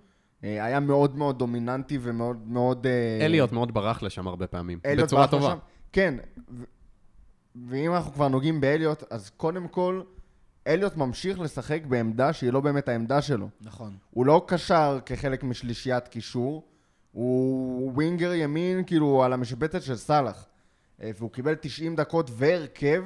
היה 0.41 0.79
מאוד 0.79 1.17
מאוד 1.17 1.39
דומיננטי 1.39 1.97
ומאוד 2.01 2.47
מאוד... 2.47 2.87
אה, 2.87 3.25
אליוט 3.25 3.51
מאוד 3.51 3.73
ברח 3.73 4.03
לשם 4.03 4.27
הרבה 4.27 4.47
פעמים. 4.47 4.79
בצורה 4.97 5.27
טובה. 5.27 5.47
לשם. 5.47 5.57
כן, 5.91 6.15
ו- 6.49 6.63
ואם 7.69 7.93
אנחנו 7.93 8.13
כבר 8.13 8.27
נוגעים 8.27 8.61
באליוט, 8.61 9.03
אז 9.09 9.29
קודם 9.29 9.67
כל, 9.67 10.01
אליוט 10.67 10.95
ממשיך 10.95 11.39
לשחק 11.39 11.81
בעמדה 11.87 12.33
שהיא 12.33 12.53
לא 12.53 12.59
באמת 12.59 12.87
העמדה 12.87 13.21
שלו. 13.21 13.49
נכון. 13.61 13.95
הוא 14.11 14.25
לא 14.25 14.45
קשר 14.47 14.99
כחלק 15.05 15.43
משלישיית 15.43 16.07
קישור, 16.07 16.63
הוא 17.11 17.91
ווינגר 17.93 18.33
ימין, 18.33 18.83
כאילו, 18.83 19.23
על 19.23 19.33
המשבצת 19.33 19.81
של 19.81 19.95
סאלח. 19.95 20.45
אה, 21.01 21.11
והוא 21.17 21.31
קיבל 21.31 21.55
90 21.55 21.95
דקות 21.95 22.29
והרכב 22.33 23.03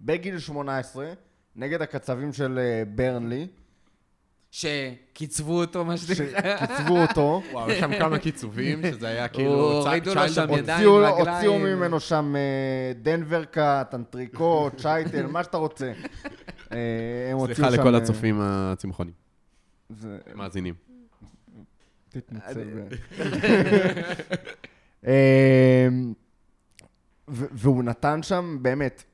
בגיל 0.00 0.38
18 0.38 1.12
נגד 1.56 1.82
הקצבים 1.82 2.32
של 2.32 2.58
אה, 2.58 2.82
ברנלי, 2.94 3.46
שקיצבו 4.50 5.60
אותו, 5.60 5.84
מה 5.84 5.96
שנקרא. 5.96 6.56
שקיצבו 6.56 7.02
אותו. 7.02 7.42
וואו, 7.52 7.70
יש 7.70 7.78
שם 7.78 7.98
כמה 7.98 8.18
קיצובים, 8.18 8.82
שזה 8.90 9.08
היה 9.08 9.28
כאילו... 9.28 9.72
הורידו 9.72 10.14
לו 10.14 10.28
שם. 10.28 10.46
ידיים, 10.52 10.88
רגליים. 10.88 11.28
הוציאו 11.28 11.58
ממנו 11.58 12.00
שם 12.00 12.34
אה, 12.36 12.92
דנבר 12.94 13.44
קאט, 13.44 13.94
אנטריקוט, 13.94 14.76
צ'ייטל, 14.82 15.26
מה 15.26 15.44
שאתה 15.44 15.56
רוצה. 15.56 15.92
אה, 16.72 17.28
הם 17.30 17.38
הוציאו 17.38 17.56
סליחה 17.56 17.70
לכל 17.70 17.94
אה, 17.94 18.00
הצופים 18.00 18.40
הצמחונים, 18.40 19.12
מאזינים. 20.34 20.74
תתנצל. 22.08 22.68
והוא 27.28 27.84
נתן 27.84 28.22
שם, 28.22 28.58
באמת, 28.62 29.04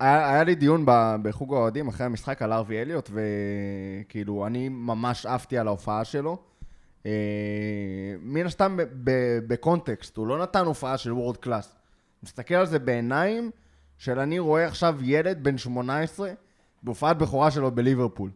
היה, 0.00 0.30
היה 0.30 0.44
לי 0.44 0.54
דיון 0.54 0.86
ב- 0.86 1.16
בחוג 1.22 1.54
האוהדים 1.54 1.88
אחרי 1.88 2.06
המשחק 2.06 2.42
על 2.42 2.52
ארווי 2.52 2.82
אליוט, 2.82 3.10
וכאילו, 3.12 4.46
אני 4.46 4.68
ממש 4.68 5.26
עפתי 5.26 5.58
על 5.58 5.66
ההופעה 5.66 6.04
שלו. 6.04 6.38
אה, 7.06 7.10
מן 8.22 8.46
הסתם 8.46 8.76
ב- 8.76 8.82
ב- 9.04 9.38
בקונטקסט, 9.46 10.16
הוא 10.16 10.26
לא 10.26 10.42
נתן 10.42 10.64
הופעה 10.64 10.98
של 10.98 11.12
world 11.12 11.36
class. 11.36 11.74
מסתכל 12.22 12.54
על 12.54 12.66
זה 12.66 12.78
בעיניים 12.78 13.50
של 13.98 14.18
אני 14.18 14.38
רואה 14.38 14.66
עכשיו 14.66 14.96
ילד 15.02 15.44
בן 15.44 15.58
18 15.58 16.30
בהופעת 16.82 17.18
בכורה 17.18 17.50
שלו 17.50 17.70
בליברפול. 17.70 18.30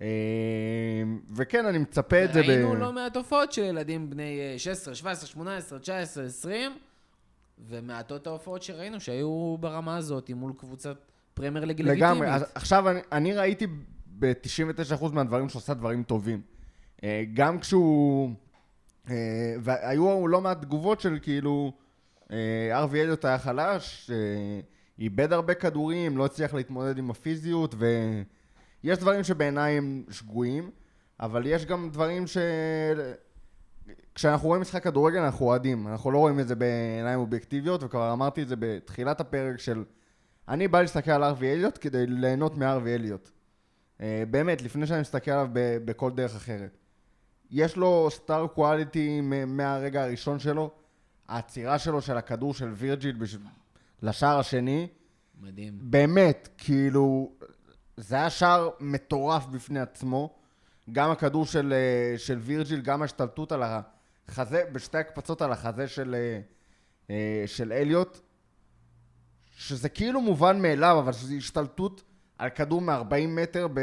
אה, 0.00 0.06
וכן, 1.36 1.66
אני 1.66 1.78
מצפה 1.78 2.24
את 2.24 2.32
זה 2.32 2.42
ב... 2.42 2.46
ראינו 2.46 2.74
לא 2.74 2.92
מעט 2.92 3.16
הופעות 3.16 3.52
של 3.52 3.62
ילדים 3.62 4.10
בני 4.10 4.40
אה, 4.52 4.58
16, 4.58 4.94
17, 4.94 5.26
18, 5.26 5.78
19, 5.78 6.24
20, 6.24 6.72
ומעטות 7.68 8.26
ההופעות 8.26 8.62
שראינו 8.62 9.00
שהיו 9.00 9.56
ברמה 9.60 9.96
הזאת 9.96 10.30
מול 10.30 10.52
קבוצת 10.58 10.96
פרמייר 11.34 11.64
ליג 11.64 11.80
לגיטימית. 11.80 11.98
לגמרי. 11.98 12.28
עכשיו, 12.54 12.88
אני, 12.88 13.00
אני 13.12 13.32
ראיתי 13.34 13.66
ב-99% 14.18 15.12
מהדברים 15.12 15.48
שהוא 15.48 15.60
עשה 15.60 15.74
דברים 15.74 16.02
טובים. 16.02 16.40
אה, 17.04 17.24
גם 17.34 17.58
כשהוא... 17.58 18.30
אה, 19.10 19.54
והיו 19.60 20.28
לא 20.28 20.40
מעט 20.40 20.62
תגובות 20.62 21.00
של 21.00 21.18
כאילו... 21.22 21.72
אה, 22.32 22.78
ארווי 22.78 23.02
אליוט 23.02 23.24
היה 23.24 23.38
חלש, 23.38 24.10
איבד 24.98 25.32
הרבה 25.32 25.54
כדורים, 25.54 26.18
לא 26.18 26.24
הצליח 26.24 26.54
להתמודד 26.54 26.98
עם 26.98 27.10
הפיזיות, 27.10 27.74
ויש 27.78 28.98
דברים 28.98 29.24
שבעיניי 29.24 29.78
הם 29.78 30.02
שגויים, 30.10 30.70
אבל 31.20 31.46
יש 31.46 31.66
גם 31.66 31.90
דברים 31.90 32.26
ש... 32.26 32.36
כשאנחנו 34.14 34.48
רואים 34.48 34.62
משחק 34.62 34.82
כדורגל 34.82 35.18
אנחנו 35.18 35.46
אוהדים, 35.46 35.88
אנחנו 35.88 36.10
לא 36.10 36.18
רואים 36.18 36.40
את 36.40 36.48
זה 36.48 36.54
בעיניים 36.54 37.20
אובייקטיביות, 37.20 37.82
וכבר 37.82 38.12
אמרתי 38.12 38.42
את 38.42 38.48
זה 38.48 38.56
בתחילת 38.58 39.20
הפרק 39.20 39.60
של... 39.60 39.84
אני 40.48 40.68
בא 40.68 40.80
להסתכל 40.80 41.10
על 41.10 41.24
ארווי 41.24 41.52
אליוט 41.52 41.78
כדי 41.80 42.06
ליהנות 42.06 42.58
מארווי 42.58 42.94
אליוט. 42.94 43.30
אה, 44.00 44.24
באמת, 44.30 44.62
לפני 44.62 44.86
שאני 44.86 45.00
מסתכל 45.00 45.30
עליו 45.30 45.48
ב- 45.52 45.78
בכל 45.84 46.10
דרך 46.10 46.36
אחרת. 46.36 46.76
יש 47.50 47.76
לו 47.76 48.08
סטאר 48.10 48.46
קואליטי 48.46 49.20
מהרגע 49.46 50.04
הראשון 50.04 50.38
שלו. 50.38 50.70
העצירה 51.28 51.78
שלו 51.78 52.00
של 52.00 52.16
הכדור 52.16 52.54
של 52.54 52.72
וירג'יל 52.72 53.16
בש... 53.16 53.36
לשער 54.02 54.38
השני, 54.38 54.88
מדהים. 55.40 55.78
באמת, 55.80 56.48
כאילו, 56.58 57.32
זה 57.96 58.16
היה 58.16 58.30
שער 58.30 58.70
מטורף 58.80 59.46
בפני 59.46 59.80
עצמו. 59.80 60.34
גם 60.92 61.10
הכדור 61.10 61.46
של, 61.46 61.72
אה, 61.72 62.18
של 62.18 62.38
וירג'יל, 62.38 62.80
גם 62.80 63.02
ההשתלטות 63.02 63.52
על 63.52 63.62
החזה, 63.62 64.64
בשתי 64.72 64.98
הקפצות 64.98 65.42
על 65.42 65.52
החזה 65.52 65.88
של, 65.88 66.14
אה, 66.18 66.40
אה, 67.10 67.44
של 67.46 67.72
אליוט, 67.72 68.20
שזה 69.56 69.88
כאילו 69.88 70.20
מובן 70.20 70.62
מאליו, 70.62 70.98
אבל 70.98 71.12
זו 71.12 71.34
השתלטות 71.34 72.02
על 72.38 72.50
כדור 72.50 72.80
מ-40 72.80 73.28
מטר, 73.28 73.68
ב... 73.74 73.80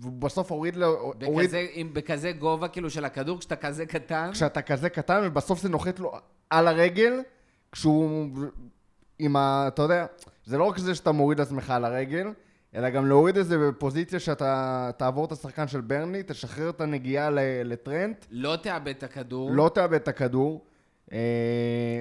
והוא 0.00 0.12
בסוף 0.12 0.50
הוריד 0.52 0.76
לו... 0.76 1.12
הוריד, 1.24 1.48
בכזה, 1.48 1.66
עם, 1.72 1.94
בכזה 1.94 2.32
גובה 2.32 2.68
כאילו 2.68 2.90
של 2.90 3.04
הכדור, 3.04 3.38
כשאתה 3.38 3.56
כזה 3.56 3.86
קטן, 3.86 4.30
כשאתה 4.32 4.62
כזה 4.62 4.88
קטן, 4.88 5.22
ובסוף 5.24 5.60
זה 5.60 5.68
נוחת 5.68 5.98
לו 5.98 6.12
על 6.50 6.68
הרגל, 6.68 7.12
כשהוא... 7.72 8.28
עם 9.18 9.36
ה... 9.36 9.64
אתה 9.68 9.82
יודע, 9.82 10.06
זה 10.44 10.58
לא 10.58 10.64
רק 10.64 10.78
זה 10.78 10.94
שאתה 10.94 11.12
מוריד 11.12 11.38
לעצמך 11.38 11.70
על 11.70 11.84
הרגל, 11.84 12.28
אלא 12.74 12.90
גם 12.90 13.06
להוריד 13.06 13.36
את 13.36 13.46
זה 13.46 13.58
בפוזיציה 13.58 14.20
שאתה 14.20 14.90
תעבור 14.96 15.24
את 15.24 15.32
השחקן 15.32 15.68
של 15.68 15.80
ברני, 15.80 16.22
תשחרר 16.26 16.70
את 16.70 16.80
הנגיעה 16.80 17.28
לטרנט, 17.64 18.26
לא 18.30 18.56
תאבד 18.62 18.88
את 18.88 19.02
הכדור. 19.02 19.50
לא 19.52 19.70
תאבד 19.74 19.94
את 19.94 20.08
הכדור. 20.08 20.64
אה, 21.12 21.18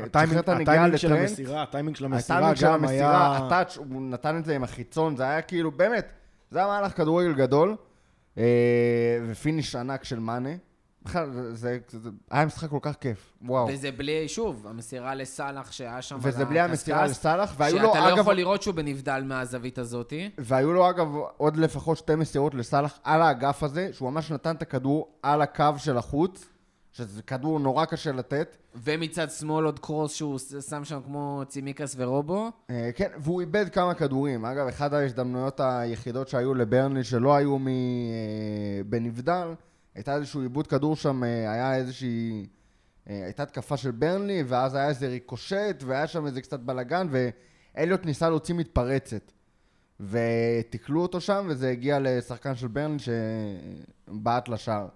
הטיימינג 0.03 0.37
הטיימינג 0.37 0.95
של. 0.95 1.13
המסירה, 1.13 1.63
הטיימינג 1.63 1.95
של 1.95 2.05
המסירה 2.05 2.37
הטיימינג 2.37 2.57
של 2.57 2.65
גם 2.65 2.73
המסירה, 2.73 3.35
היה... 3.35 3.45
ה 3.45 3.50
touch, 3.50 3.77
הוא 3.77 4.01
נתן 4.01 4.37
את 4.37 4.45
זה 4.45 4.55
עם 4.55 4.63
החיצון, 4.63 5.15
זה 5.15 5.23
היה 5.23 5.41
כאילו, 5.41 5.71
באמת, 5.71 6.07
זה 6.51 6.59
היה 6.59 6.67
מהלך 6.67 6.97
כדורגל 6.97 7.33
גדול, 7.33 7.75
אה, 8.37 8.43
ו 9.27 9.34
finish 9.34 9.75
ענק 9.75 10.03
של 10.03 10.19
מאנה. 10.19 10.49
בכלל, 11.03 11.31
זה, 11.31 11.55
זה, 11.55 11.79
זה 11.99 12.09
היה 12.31 12.45
משחק 12.45 12.69
כל 12.69 12.79
כך 12.81 12.95
כיף, 12.95 13.33
וואו. 13.41 13.67
וזה 13.73 13.91
בלי, 13.91 14.27
שוב, 14.27 14.67
המסירה 14.67 15.15
לסאלח 15.15 15.71
שהיה 15.71 16.01
שם 16.01 16.17
וזה 16.21 16.45
בלי 16.45 16.59
המסירה 16.59 17.05
לסאלח, 17.05 17.53
והיו 17.57 17.79
לו, 17.79 17.87
שאתה 17.87 17.99
לא 17.99 18.09
אגב, 18.09 18.17
יכול 18.17 18.33
לראות 18.33 18.61
שהוא 18.61 18.75
בנבדל 18.75 19.23
מהזווית 19.25 19.77
הזאתי. 19.77 20.29
והיו 20.37 20.73
לו 20.73 20.89
אגב 20.89 21.07
עוד 21.37 21.57
לפחות 21.57 21.97
שתי 21.97 22.15
מסירות 22.15 22.55
לסאלח 22.55 22.99
על 23.03 23.21
האגף 23.21 23.63
הזה, 23.63 23.89
שהוא 23.93 24.11
ממש 24.11 24.31
נתן 24.31 24.55
את 24.55 24.61
הכדור 24.61 25.11
על 25.23 25.41
הקו 25.41 25.73
של 25.77 25.97
החוץ, 25.97 26.45
שזה 26.91 27.21
כדור 27.21 27.59
נורא 27.59 27.85
קשה 27.85 28.11
לתת. 28.11 28.57
ומצד 28.75 29.31
שמאל 29.31 29.65
עוד 29.65 29.79
קרוס 29.79 30.13
שהוא 30.13 30.39
שם 30.69 30.85
שם 30.85 30.99
כמו 31.05 31.43
צימקס 31.47 31.95
ורובו. 31.97 32.51
אה, 32.69 32.89
כן, 32.95 33.09
והוא 33.17 33.41
איבד 33.41 33.69
כמה 33.69 33.93
כדורים. 33.93 34.45
אגב, 34.45 34.67
אחת 34.67 34.93
ההזדמנויות 34.93 35.59
היחידות 35.59 36.27
שהיו 36.27 36.53
לברני 36.53 37.03
שלא 37.03 37.35
היו. 37.35 37.57
אה, 37.57 37.63
בנבדל, 38.85 39.53
הייתה 39.95 40.15
איזשהו 40.15 40.41
איבוד 40.41 40.67
כדור 40.67 40.95
שם, 40.95 41.23
אה, 41.23 41.51
היה 41.51 41.75
איזושהי... 41.75 42.47
אה, 43.09 43.23
הייתה 43.25 43.43
התקפה 43.43 43.77
של 43.77 43.91
ברנלי, 43.91 44.43
ואז 44.47 44.75
היה 44.75 44.89
איזה 44.89 45.07
ריקושט, 45.07 45.83
והיה 45.85 46.07
שם 46.07 46.25
איזה 46.25 46.41
קצת 46.41 46.59
בלאגן, 46.59 47.07
ואליוט 47.11 48.05
ניסה 48.05 48.29
להוציא 48.29 48.55
מתפרצת. 48.55 49.31
ותיקלו 49.99 51.01
אותו 51.01 51.21
שם, 51.21 51.47
וזה 51.49 51.69
הגיע 51.69 51.97
לשחקן 52.01 52.55
של 52.55 52.67
ברנלי 52.67 52.99
שבעט 52.99 54.49
לשער. 54.49 54.87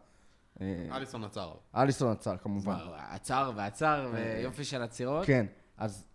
אה, 0.62 0.88
אליסון 0.92 1.24
עצר. 1.24 1.54
אליסון 1.76 2.12
עצר 2.12 2.38
כמובן. 2.38 2.76
עצר 3.10 3.52
ועצר, 3.56 4.12
ויופי 4.14 4.64
של 4.64 4.82
עצירות. 4.82 5.26
כן, 5.26 5.46
אז 5.78 6.06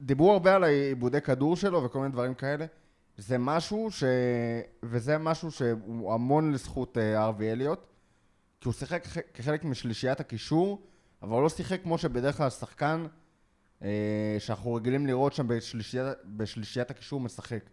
דיברו 0.00 0.32
הרבה 0.32 0.54
על 0.54 0.64
העיבודי 0.64 1.20
כדור 1.20 1.56
שלו 1.56 1.84
וכל 1.84 1.98
מיני 1.98 2.12
דברים 2.12 2.34
כאלה. 2.34 2.66
זה 3.16 3.38
משהו 3.38 3.90
ש... 3.90 4.04
וזה 4.82 5.18
משהו 5.18 5.50
שהוא 5.50 6.12
המון 6.14 6.52
לזכות 6.52 6.98
אה, 6.98 7.24
ארווי 7.24 7.52
אליוט, 7.52 7.78
כי 8.60 8.68
הוא 8.68 8.74
שיחק 8.74 9.04
כחלק 9.34 9.64
משלישיית 9.64 10.20
הקישור, 10.20 10.82
אבל 11.22 11.32
הוא 11.32 11.42
לא 11.42 11.48
שיחק 11.48 11.82
כמו 11.82 11.98
שבדרך 11.98 12.36
כלל 12.36 12.50
שחקן 12.50 13.06
אה, 13.82 14.36
שאנחנו 14.38 14.74
רגילים 14.74 15.06
לראות 15.06 15.32
שם 15.32 15.48
בשלישיית, 15.48 16.06
בשלישיית 16.24 16.90
הקישור 16.90 17.20
משחק. 17.20 17.64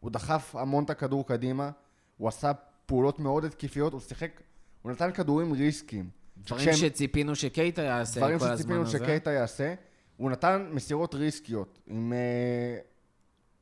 הוא 0.00 0.10
דחף 0.10 0.56
המון 0.56 0.84
את 0.84 0.90
הכדור 0.90 1.26
קדימה, 1.26 1.70
הוא 2.16 2.28
עשה 2.28 2.52
פעולות 2.86 3.18
מאוד 3.18 3.44
התקפיות, 3.44 3.92
הוא 3.92 4.00
שיחק, 4.00 4.40
הוא 4.82 4.92
נתן 4.92 5.12
כדורים 5.12 5.52
ריסקיים. 5.52 6.10
דברים 6.38 6.64
שכשהם- 6.64 6.90
שציפינו 6.90 7.36
שקייטה 7.36 7.82
יעשה 7.82 8.20
דברים 8.20 8.38
כל 8.38 8.44
הזמן 8.44 8.56
שציפינו 8.56 8.82
הזה. 8.82 8.98
שקייטה 8.98 9.30
יעשה. 9.30 9.74
הוא 10.16 10.30
נתן 10.30 10.68
מסירות 10.72 11.14
ריסקיות. 11.14 11.78
עם... 11.86 12.12
אה, 12.12 12.78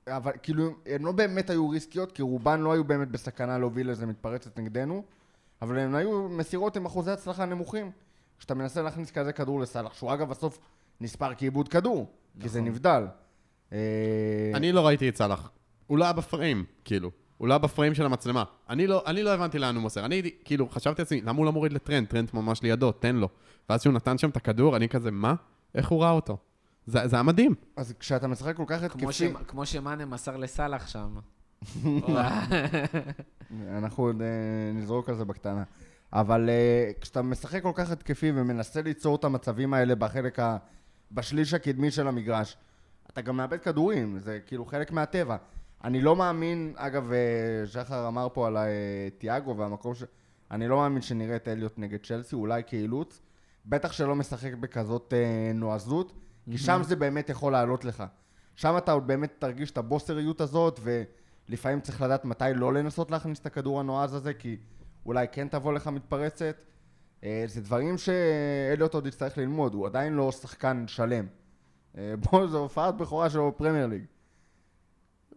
אבל 0.09 0.33
כאילו, 0.43 0.71
הן 0.87 1.03
לא 1.03 1.13
באמת 1.13 1.51
היו 1.51 1.69
ריסקיות, 1.69 2.13
כי 2.13 2.23
רובן 2.23 2.61
לא 2.61 2.73
היו 2.73 2.85
באמת 2.85 3.09
בסכנה 3.09 3.59
להוביל 3.59 3.91
איזה 3.91 4.07
מתפרצת 4.07 4.59
נגדנו, 4.59 5.05
אבל 5.63 5.79
הן 5.79 5.95
היו 5.95 6.29
מסירות 6.29 6.77
עם 6.77 6.87
אחוזי 6.87 7.11
הצלחה 7.11 7.45
נמוכים. 7.45 7.91
כשאתה 8.39 8.55
מנסה 8.55 8.83
להכניס 8.83 9.11
כזה 9.11 9.33
כדור 9.33 9.61
לסאלח, 9.61 9.95
שהוא 9.95 10.13
אגב 10.13 10.29
בסוף 10.29 10.59
נספר 11.01 11.35
כאיבוד 11.35 11.69
כדור, 11.69 12.07
כי 12.41 12.49
זה 12.49 12.61
נכון. 12.61 12.71
נבדל. 12.71 13.07
אה, 13.73 13.79
אני 14.55 14.73
לא 14.73 14.87
ראיתי 14.87 15.09
את 15.09 15.17
סאלח. 15.17 15.51
הוא 15.87 15.99
לא 15.99 16.05
היה 16.05 16.13
בפריים, 16.13 16.65
כאילו. 16.85 17.11
הוא 17.39 17.49
לא 17.49 17.53
היה 17.55 17.59
בפריים 17.59 17.95
של 17.95 18.07
המצלמה. 18.07 18.45
אני 18.71 18.87
לא, 18.87 19.03
אני 19.07 19.23
לא 19.23 19.31
הבנתי 19.35 19.59
לאן 19.59 19.75
הוא 19.75 19.83
מוסר. 19.83 20.05
אני 20.05 20.23
כאילו 20.45 20.69
חשבתי 20.69 21.03
לעצמי, 21.03 21.21
למה 21.21 21.39
הוא 21.39 21.47
לא 21.47 21.53
מוריד 21.53 21.73
לטרנט? 21.73 22.09
טרנט 22.09 22.31
ממש 22.35 22.63
לידו, 22.63 22.93
תן 22.93 23.17
לו. 23.17 23.29
ואז 23.69 23.81
כשהוא 23.81 23.95
נתן 23.95 24.19
שם 24.19 24.31
את 24.31 24.37
הכדור, 24.37 24.77
אני 24.77 24.89
כזה, 24.89 25.11
מה? 25.11 25.35
איך 25.75 25.89
הוא 25.89 26.03
ראה 26.03 26.11
אותו? 26.11 26.37
זה, 26.87 27.09
זה 27.09 27.17
היה 27.17 27.23
מדהים. 27.23 27.55
אז 27.77 27.95
כשאתה 28.01 28.27
משחק 28.27 28.57
כל 28.57 28.65
כך 28.67 28.93
כמו 28.93 29.11
התקפי, 29.11 29.33
כמו 29.49 29.67
שמאנה 29.67 30.05
מסר 30.05 30.37
לסאלח 30.37 30.87
שם. 30.87 31.17
אנחנו 33.77 34.05
עוד 34.05 34.23
אה, 34.23 34.27
נזרוק 34.75 35.09
על 35.09 35.15
זה 35.15 35.25
בקטנה. 35.25 35.63
אבל 36.13 36.49
אה, 36.51 36.91
כשאתה 37.01 37.23
משחק 37.23 37.63
כל 37.63 37.73
כך 37.75 37.91
התקפי 37.91 38.33
ומנסה 38.35 38.83
ליצור 38.83 39.17
את 39.17 39.25
המצבים 39.25 39.75
האלה 39.75 39.95
בחלק 39.95 40.39
ה... 40.39 40.57
בשליש 41.13 41.55
הקדמי 41.55 41.91
של 41.91 42.09
המגרש, 42.09 42.57
אתה 43.11 43.21
גם 43.21 43.37
מאבד 43.37 43.61
כדורים, 43.61 44.19
זה 44.19 44.39
כאילו 44.47 44.65
חלק 44.65 44.93
מהטבע. 44.93 45.37
אני 45.85 46.01
לא 46.01 46.17
מאמין, 46.17 46.73
אגב, 46.77 47.13
אה, 47.13 47.67
שחר 47.67 48.09
אמר 48.09 48.29
פה 48.33 48.47
על 48.47 48.57
תיאגו 49.19 49.57
והמקום 49.57 49.95
ש... 49.95 50.05
אני 50.51 50.69
לא 50.69 50.77
מאמין 50.77 51.03
שנראה 51.03 51.37
את 51.37 51.49
אליוט 51.49 51.79
נגד 51.79 51.99
צ'לסי, 52.07 52.37
אולי 52.37 52.63
כאילוץ. 52.67 53.21
בטח 53.67 53.93
שלא 53.93 54.15
משחק 54.15 54.55
בכזאת 54.55 55.13
אה, 55.17 55.53
נועזות, 55.55 56.13
כי 56.51 56.59
שם 56.59 56.81
זה 56.83 56.97
באמת 56.97 57.29
יכול 57.29 57.53
לעלות 57.53 57.85
לך. 57.85 58.05
שם 58.57 58.75
אתה 58.79 58.93
עוד 58.93 59.07
באמת 59.07 59.33
תרגיש 59.39 59.71
את 59.71 59.79
הבוסריות 59.79 60.41
הזאת, 60.41 60.81
ולפעמים 61.49 61.81
צריך 61.81 62.03
לדעת 62.03 62.25
מתי 62.25 62.45
לא 62.55 62.75
לנסות 62.75 63.11
להכניס 63.11 63.41
את 63.41 63.47
הכדור 63.47 63.81
הנועז 63.81 64.15
הזה, 64.15 64.35
כי 64.35 64.57
אולי 65.07 65.27
כן 65.33 65.49
תבוא 65.49 65.73
לך 65.73 65.89
מתפרצת. 65.89 66.57
אה, 67.25 67.45
זה 67.47 67.61
דברים 67.61 67.99
שאליוט 67.99 68.95
עוד 68.95 69.07
יצטרך 69.07 69.39
ללמוד, 69.39 69.75
הוא 69.75 69.87
עדיין 69.87 70.13
לא 70.13 70.33
שחקן 70.33 70.85
שלם. 70.89 71.27
אה, 71.99 72.15
בוא, 72.17 72.47
זו 72.47 72.59
הופעת 72.59 72.97
בכורה 72.97 73.31
שלו 73.31 73.51
בפרמייר 73.51 73.87
ליג. 73.87 74.05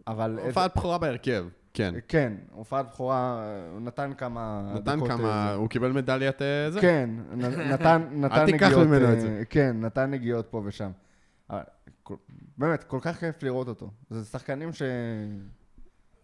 אבל... 0.06 0.38
הופעת 0.38 0.76
בכורה 0.76 0.98
בהרכב, 0.98 1.46
כן. 1.78 1.94
כן, 2.08 2.32
הופעת 2.52 2.86
בכורה, 2.86 3.44
הוא 3.72 3.80
נתן 3.80 4.12
כמה... 4.18 4.72
נתן 4.74 5.06
כמה, 5.08 5.48
אה, 5.48 5.54
הוא 5.54 5.68
קיבל 5.68 5.92
מדליית 5.92 6.42
אה, 6.42 6.70
זה? 6.70 6.80
כן, 6.80 7.10
נתן, 7.70 8.02
נתן 8.22 8.46
תיקח 8.46 8.66
נגיעות, 8.66 8.86
ממנו 8.86 9.06
אה, 9.06 9.12
את 9.12 9.20
זה. 9.20 9.42
כן, 9.50 9.76
נתן 9.80 10.10
נגיעות 10.10 10.46
פה 10.50 10.62
ושם. 10.64 10.90
באמת, 12.58 12.84
כל 12.84 12.98
כך 13.02 13.20
כיף 13.20 13.42
לראות 13.42 13.68
אותו. 13.68 13.90
זה 14.10 14.24
שחקנים 14.24 14.72
ש... 14.72 14.82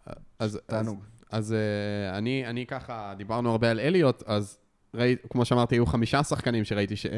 אז, 0.07 0.15
אז, 0.39 0.61
תענוג. 0.67 1.05
אז 1.31 1.53
אה, 1.53 2.19
אני, 2.19 2.47
אני 2.47 2.67
ככה, 2.67 3.15
דיברנו 3.17 3.51
הרבה 3.51 3.71
על 3.71 3.81
אליוט, 3.81 4.23
אז 4.27 4.59
ראי, 4.95 5.17
כמו 5.31 5.45
שאמרתי, 5.45 5.75
היו 5.75 5.87
חמישה 5.87 6.23
שחקנים 6.23 6.65
שראיתי 6.65 6.97
ש, 6.97 7.07
אה, 7.07 7.13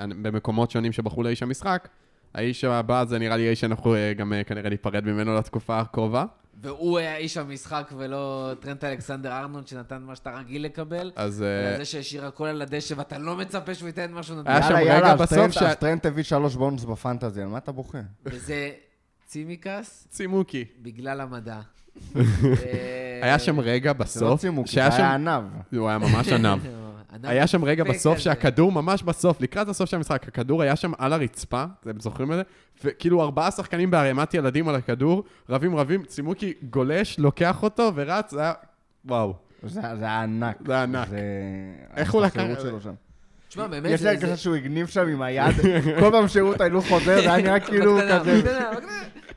אה, 0.00 0.06
במקומות 0.22 0.70
שונים 0.70 0.92
שבחרו 0.92 1.22
לאיש 1.22 1.42
המשחק. 1.42 1.88
האיש 2.34 2.64
הבא 2.64 3.04
זה 3.04 3.18
נראה 3.18 3.36
לי 3.36 3.46
האיש 3.46 3.60
שאנחנו 3.60 3.94
אה, 3.94 4.12
גם 4.12 4.32
אה, 4.32 4.44
כנראה 4.44 4.70
ניפרד 4.70 5.04
ממנו 5.04 5.34
לתקופה 5.34 5.80
הקרובה. 5.80 6.24
והוא 6.62 6.98
היה 6.98 7.16
איש 7.16 7.36
המשחק 7.36 7.90
ולא 7.96 8.52
טרנט 8.60 8.84
אלכסנדר 8.84 9.32
ארנון 9.32 9.66
שנתן 9.66 10.02
מה 10.02 10.16
שאתה 10.16 10.30
רגיל 10.30 10.64
לקבל. 10.64 11.12
אז 11.16 11.42
אה, 11.42 11.76
זה 11.78 11.84
שהשאיר 11.84 12.26
הכל 12.26 12.46
על 12.46 12.62
הדשא 12.62 12.94
ואתה 12.96 13.18
לא 13.18 13.36
מצפה 13.36 13.74
שהוא 13.74 13.86
ייתן 13.86 14.12
משהו 14.12 14.36
נתן. 14.40 14.50
היה 14.50 14.62
שם 14.62 14.74
רגע 14.74 15.14
בסוף 15.14 15.50
ש- 15.50 15.56
הסטרנט 15.62 16.06
הביא 16.06 16.22
שלוש 16.22 16.54
בונוס 16.56 16.84
בפנטזי, 16.84 17.42
על 17.42 17.48
מה 17.48 17.58
אתה 17.58 17.72
בוכה? 17.72 17.98
וזה 18.24 18.70
צימקס 19.26 20.06
צימוקי. 20.10 20.64
בגלל 20.82 21.20
המדע. 21.20 21.60
היה 23.22 23.38
שם 23.38 23.60
רגע 23.60 23.92
זה 23.92 23.98
לא 23.98 24.04
בסוף, 24.04 24.40
צימוק, 24.40 24.66
זה 24.68 24.80
היה 24.96 25.14
ענב. 25.14 25.42
הוא 25.76 25.88
היה 25.88 25.98
ממש 25.98 26.28
ענב. 26.28 26.58
היה 27.22 27.46
שם 27.46 27.64
רגע 27.64 27.84
בסוף 27.84 28.18
שהכדור 28.18 28.72
ממש 28.72 29.02
בסוף, 29.02 29.40
לקראת 29.40 29.68
הסוף 29.68 29.90
של 29.90 29.96
המשחק, 29.96 30.28
הכדור 30.28 30.62
היה 30.62 30.76
שם 30.76 30.92
על 30.98 31.12
הרצפה, 31.12 31.64
אתם 31.80 32.00
זוכרים 32.00 32.32
את 32.32 32.36
זה? 32.36 32.42
וכאילו 32.84 33.22
ארבעה 33.22 33.50
שחקנים 33.50 33.90
בערימת 33.90 34.34
ילדים 34.34 34.68
על 34.68 34.74
הכדור, 34.74 35.24
רבים 35.48 35.76
רבים, 35.76 36.04
צימוקי 36.04 36.52
גולש, 36.70 37.18
לוקח 37.18 37.62
אותו 37.62 37.92
ורץ, 37.94 38.30
זה 38.30 38.40
היה... 38.40 38.52
וואו. 39.04 39.34
זה 39.62 39.80
זה 39.80 40.04
היה 40.04 40.22
ענק. 40.22 40.56
זה 40.66 40.72
היה 40.72 40.82
ענק. 40.82 41.08
זה... 41.08 41.18
איך 41.96 42.12
הוא 42.12 42.22
לקח- 42.22 42.36
ההשתחררות 42.36 42.60
שלו 42.60 42.80
שם. 42.80 42.94
תשמע, 43.48 43.66
באמת, 43.66 43.90
יש 43.90 44.02
לי 44.02 44.08
הרגשה 44.08 44.26
זה- 44.26 44.36
שהוא 44.36 44.54
הגניב 44.54 44.86
שם 44.86 45.08
עם 45.08 45.22
היד, 45.22 45.54
כל 46.00 46.10
פעם 46.10 46.28
שהראו 46.28 46.52
את 46.54 46.60
ההילוך 46.60 46.88
חוזר, 46.88 47.04
זה 47.22 47.32
היה 47.34 47.42
נראה 47.42 47.60
כאילו 47.66 47.98
כזה... 48.10 48.42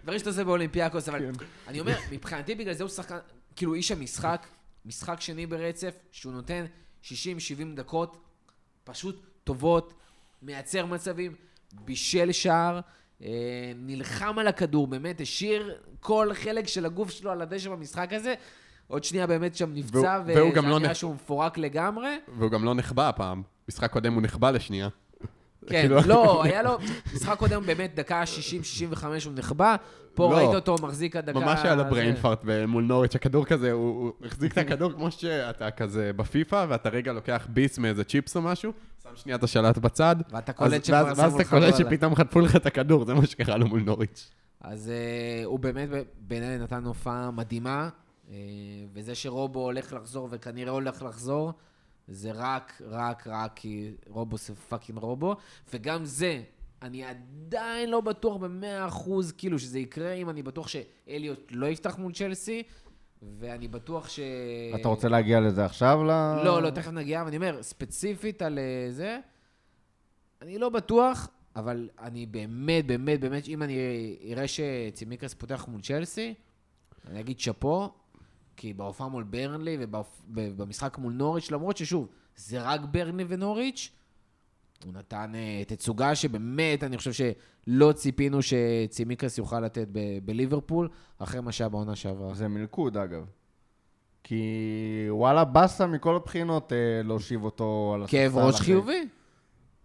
דברים 0.03 0.19
שאתה 0.19 0.29
עושה 0.29 0.43
באולימפיאקוס, 0.43 1.09
אבל 1.09 1.21
אני 1.67 1.79
אומר, 1.79 1.95
מבחינתי 2.11 2.55
בגלל 2.55 2.73
זה 2.73 2.83
הוא 2.83 2.89
שחקן, 2.89 3.17
כאילו 3.55 3.73
איש 3.73 3.91
המשחק, 3.91 4.47
משחק 4.85 5.21
שני 5.21 5.45
ברצף, 5.45 5.93
שהוא 6.11 6.33
נותן 6.33 6.65
60-70 7.03 7.07
דקות 7.75 8.17
פשוט 8.83 9.15
טובות, 9.43 9.93
מייצר 10.41 10.85
מצבים, 10.85 11.35
בישל 11.85 12.31
שער, 12.31 12.79
אה, 13.23 13.27
נלחם 13.75 14.39
על 14.39 14.47
הכדור, 14.47 14.87
באמת, 14.87 15.21
השאיר 15.21 15.75
כל 15.99 16.29
חלק 16.33 16.67
של 16.67 16.85
הגוף 16.85 17.09
שלו 17.11 17.31
על 17.31 17.41
הדשא 17.41 17.69
במשחק 17.69 18.13
הזה. 18.13 18.33
עוד 18.87 19.03
שנייה 19.03 19.27
באמת 19.27 19.55
שם 19.55 19.73
נפצע, 19.73 20.21
וזה 20.25 20.33
לא 20.69 20.79
נראה 20.79 20.91
נ- 20.91 20.95
שהוא 20.95 21.15
מפורק 21.15 21.57
לגמרי. 21.57 22.17
והוא 22.37 22.51
גם 22.51 22.65
לא 22.65 22.73
נחבא 22.75 23.09
הפעם. 23.09 23.43
משחק 23.69 23.91
קודם 23.91 24.13
הוא 24.13 24.21
נחבא 24.21 24.51
לשנייה. 24.51 24.89
כן, 25.69 25.81
כאילו- 25.81 25.97
לא, 26.05 26.43
היה 26.43 26.63
לו, 26.63 26.77
משחק 27.13 27.37
קודם 27.37 27.63
באמת, 27.65 27.95
דקה 27.95 28.23
60-65 28.23 28.95
הוא 29.25 29.33
נחבא, 29.35 29.75
פה 30.13 30.31
לא. 30.31 30.37
ראית 30.37 30.55
אותו 30.55 30.75
מחזיק 30.81 31.15
עד 31.15 31.25
דקה... 31.29 31.39
ממש 31.39 31.59
היה 31.63 31.75
לו. 31.75 31.83
בריינפארט 31.89 32.43
מול 32.67 32.83
נוריץ', 32.83 33.15
הכדור 33.15 33.45
כזה, 33.45 33.71
הוא 33.71 34.11
החזיק 34.25 34.51
את 34.53 34.57
הכדור 34.57 34.91
כמו 34.93 35.11
שאתה 35.11 35.71
כזה 35.71 36.11
בפיפא, 36.15 36.65
ואתה 36.69 36.89
רגע 36.89 37.13
לוקח 37.13 37.47
ביס 37.49 37.77
מאיזה 37.77 38.03
צ'יפס 38.03 38.35
או 38.35 38.41
משהו, 38.41 38.71
שם 39.03 39.09
שנייה 39.15 39.37
את 39.37 39.43
השלט 39.43 39.77
בצד. 39.77 40.15
ואז- 41.17 41.35
אתה 41.35 41.49
קולט. 41.49 41.75
שפתאום 41.77 42.15
חטפו 42.15 42.39
לך 42.39 42.55
את 42.55 42.65
הכדור, 42.65 43.05
זה 43.05 43.13
מה 43.13 43.25
שקרה 43.25 43.57
לו 43.57 43.67
מול 43.67 43.81
נוריץ'. 43.81 44.31
אז 44.61 44.89
אה, 44.89 45.45
הוא 45.45 45.59
באמת 45.59 45.89
בעיניי 46.19 46.57
נתן 46.57 46.83
הופעה 46.85 47.31
מדהימה, 47.31 47.89
אה, 48.31 48.35
וזה 48.93 49.15
שרובו 49.15 49.59
הולך 49.63 49.93
לחזור 49.93 50.27
וכנראה 50.31 50.71
הולך 50.71 51.01
לחזור, 51.03 51.53
זה 52.07 52.31
רק, 52.33 52.81
רק, 52.85 53.27
רק 53.27 53.51
כי 53.55 53.91
רובו 54.07 54.37
זה 54.37 54.55
fucking 54.55 54.99
רובו, 54.99 55.35
וגם 55.73 56.05
זה, 56.05 56.41
אני 56.81 57.03
עדיין 57.03 57.89
לא 57.89 58.01
בטוח 58.01 58.37
במאה 58.37 58.87
אחוז, 58.87 59.31
כאילו, 59.31 59.59
שזה 59.59 59.79
יקרה 59.79 60.13
אם 60.13 60.29
אני 60.29 60.43
בטוח 60.43 60.67
שאליוט 60.67 61.51
לא 61.51 61.65
יפתח 61.65 61.97
מול 61.97 62.13
צ'לסי, 62.13 62.63
ואני 63.39 63.67
בטוח 63.67 64.09
ש... 64.09 64.19
אתה 64.81 64.87
רוצה 64.87 65.07
להגיע 65.07 65.39
לזה 65.39 65.65
עכשיו? 65.65 66.03
ל- 66.03 66.41
לא, 66.45 66.61
לא, 66.61 66.69
תכף 66.69 66.91
נגיע, 66.91 67.23
ואני 67.25 67.37
אומר, 67.37 67.63
ספציפית 67.63 68.41
על 68.41 68.59
אה, 68.59 68.91
זה, 68.91 69.19
אני 70.41 70.57
לא 70.57 70.69
בטוח, 70.69 71.29
אבל 71.55 71.89
אני 71.99 72.25
באמת, 72.25 72.85
באמת, 72.87 73.19
באמת, 73.19 73.47
אם 73.47 73.63
אני 73.63 73.77
אראה 74.31 74.45
שצימיקס 74.47 75.33
פותח 75.33 75.65
מול 75.67 75.81
צ'לסי, 75.81 76.33
אני 77.07 77.19
אגיד 77.19 77.39
שאפו, 77.39 77.89
כי 78.57 78.73
בהופעה 78.73 79.07
מול 79.07 79.23
ברנלי 79.23 79.77
ובמשחק 80.33 80.97
מול 80.97 81.13
נוריץ', 81.13 81.51
למרות 81.51 81.77
ששוב, 81.77 82.07
זה 82.35 82.61
רק 82.61 82.81
ברנלי 82.91 83.25
ונוריץ', 83.27 83.91
הוא 84.85 84.93
נתן 84.93 85.31
אה, 85.35 85.63
תצוגה 85.67 86.15
שבאמת, 86.15 86.83
אני 86.83 86.97
חושב 86.97 87.11
שלא 87.13 87.91
ציפינו 87.91 88.39
שצימיקס 88.41 89.37
יוכל 89.37 89.59
לתת 89.59 89.87
ב- 89.91 90.19
בליברפול, 90.25 90.89
אחרי 91.19 91.41
מה 91.41 91.51
שהיה 91.51 91.69
בעונה 91.69 91.95
שעברה. 91.95 92.33
זה 92.33 92.47
מלכוד, 92.47 92.97
אגב. 92.97 93.25
כי 94.23 94.43
וואלה, 95.09 95.43
באסה 95.45 95.87
מכל 95.87 96.15
הבחינות 96.15 96.73
אה, 96.73 96.77
להושיב 97.03 97.43
אותו 97.43 97.91
על 97.95 98.03
הספסל. 98.03 98.17
כאב 98.17 98.37
ראש 98.37 98.55
אחרי. 98.55 98.65
חיובי. 98.65 99.07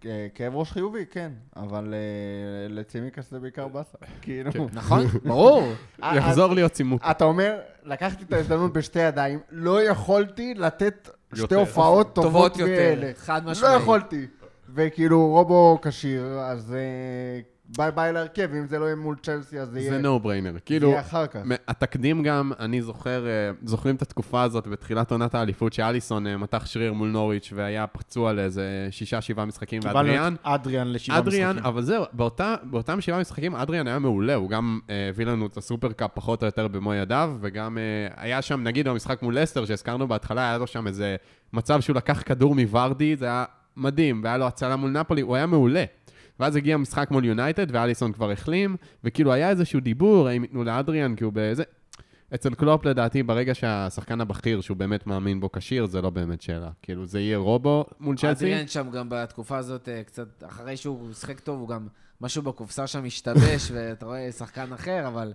אה, 0.07 0.27
כאב 0.35 0.55
ראש 0.55 0.73
חיובי, 0.73 1.05
כן. 1.11 1.33
אבל 1.57 1.95
אה, 1.95 2.69
לצימקס 2.69 3.31
זה 3.31 3.39
בעיקר 3.39 3.69
באסה. 3.69 3.99
כאילו... 4.23 4.51
נכון? 4.73 5.07
ברור. 5.25 5.63
אה, 6.03 6.17
יחזור 6.17 6.55
להיות 6.55 6.73
צימוק. 6.73 7.03
אתה 7.11 7.25
אומר, 7.25 7.59
לקחתי 7.85 8.25
את 8.25 8.33
ההזדמנות 8.33 8.73
בשתי 8.73 8.99
ידיים, 8.99 9.39
לא 9.51 9.83
יכולתי 9.83 10.55
לתת 10.55 11.09
שתי. 11.35 11.55
הופעות 11.55 12.15
טובות 12.15 12.57
מאלה. 12.57 13.11
חד 13.17 13.45
לא 13.45 13.51
משמעית. 13.51 13.83
יכולתי. 13.83 14.27
וכאילו, 14.75 15.29
רובו 15.29 15.79
כשיר, 15.83 16.41
אז 16.41 16.75
אה, 16.75 17.41
bye 17.77 17.91
bye 17.91 18.13
להרכב, 18.13 18.49
אם 18.53 18.67
זה 18.67 18.79
לא 18.79 18.85
יהיה 18.85 18.97
מול 18.97 19.17
צ'לסי, 19.23 19.61
אז 19.61 19.69
זה 19.69 19.81
יהיה 19.81 19.91
זה 19.91 19.99
no 19.99 20.21
brainer. 20.21 20.53
זה 20.53 20.61
כאילו, 20.61 20.89
יהיה 20.89 21.01
אחר 21.01 21.27
כך. 21.27 21.41
התקדים 21.69 22.23
גם, 22.23 22.53
אני 22.59 22.83
זוכר, 22.83 23.27
אה, 23.27 23.51
זוכרים 23.65 23.95
את 23.95 24.03
התקופה 24.03 24.43
הזאת 24.43 24.67
בתחילת 24.67 25.11
עונת 25.11 25.35
האליפות, 25.35 25.73
שאליסון 25.73 26.27
אה, 26.27 26.37
מתח 26.37 26.67
שריר 26.67 26.93
מול 26.93 27.09
נוריץ' 27.09 27.53
והיה 27.55 27.87
פצוע 27.87 28.33
לאיזה 28.33 28.89
שישה, 28.91 29.21
שבעה 29.21 29.45
משחקים, 29.45 29.83
קיבלנו 29.83 29.99
ואדריאן, 29.99 30.35
את 30.35 30.39
אדריאן 30.43 30.93
לשבעה 30.93 31.19
אדריאן, 31.19 31.51
משחקים. 31.51 31.67
אבל 31.67 31.83
זהו, 31.83 32.05
באותה, 32.13 32.55
באותם 32.63 33.01
שבעה 33.01 33.21
משחקים 33.21 33.55
אדריאן 33.55 33.87
היה 33.87 33.99
מעולה, 33.99 34.35
הוא 34.35 34.51
גם 34.51 34.79
אה, 34.91 35.09
הביא 35.09 35.27
לנו 35.27 35.47
את 35.47 35.57
הסופרקאפ 35.57 36.11
פחות 36.15 36.43
או 36.43 36.47
יותר 36.47 36.69
במו 36.69 36.95
ידיו, 36.95 37.35
וגם 37.41 37.79
היה 38.17 38.43
שם, 38.43 38.63
נגיד 38.63 38.89
במשחק 38.89 39.23
מול 39.23 39.39
לסטר 39.39 39.65
שהזכרנו 39.65 40.09
בהתחלה, 40.09 40.49
היה 40.49 40.59
לו 40.59 40.67
שם 40.67 40.87
איזה 40.87 41.17
מצב 41.53 41.81
שהוא 41.81 41.97
לקח 41.97 42.23
כדור 42.27 42.55
מוורדי, 42.55 43.17
זה 43.17 43.27
היה 43.27 43.45
מדהים, 43.77 44.21
והיה 44.25 44.39
לו 44.39 44.47
הצלה 44.47 44.77
מול 44.77 44.91
נפולי, 44.91 45.21
הוא 45.21 45.37
היה 45.37 45.47
מעולה. 45.47 45.85
ואז 46.41 46.57
הגיע 46.57 46.77
משחק 46.77 47.11
מול 47.11 47.25
יונייטד, 47.25 47.67
ואליסון 47.71 48.13
כבר 48.13 48.31
החלים, 48.31 48.77
וכאילו 49.05 49.33
היה 49.33 49.51
איזשהו 49.51 49.81
דיבור, 49.81 50.29
האם 50.29 50.43
ייתנו 50.43 50.65
לאדריאן, 50.65 51.17
כי 51.17 51.25
הוא 51.25 51.33
באיזה... 51.33 51.63
אצל 52.35 52.55
קלופ 52.55 52.85
לדעתי, 52.85 53.23
ברגע 53.23 53.55
שהשחקן 53.55 54.21
הבכיר, 54.21 54.61
שהוא 54.61 54.77
באמת 54.77 55.07
מאמין 55.07 55.41
בו 55.41 55.53
כשיר, 55.53 55.87
זה 55.87 56.03
לא 56.03 56.11
באמת 56.11 56.43
שאלה. 56.43 56.71
כאילו, 56.83 57.07
זה 57.07 57.21
יהיה 57.21 57.37
רובו 57.37 57.85
מול 58.01 58.17
צ'לסי. 58.17 58.45
אדריאן 58.45 58.69
שם 58.69 58.91
גם 58.91 59.07
בתקופה 59.09 59.59
הזאת, 59.59 59.89
אה, 59.89 60.03
קצת, 60.03 60.45
אחרי 60.47 60.77
שהוא 60.77 61.13
שיחק 61.13 61.41
טוב, 61.41 61.61
הוא 61.61 61.69
גם, 61.69 61.87
משהו 62.21 62.43
בקופסה 62.43 62.87
שם 62.87 63.05
השתבש, 63.05 63.71
ואתה 63.75 64.07
רואה 64.07 64.33
שחקן 64.33 64.73
אחר, 64.73 65.09
אבל 65.09 65.33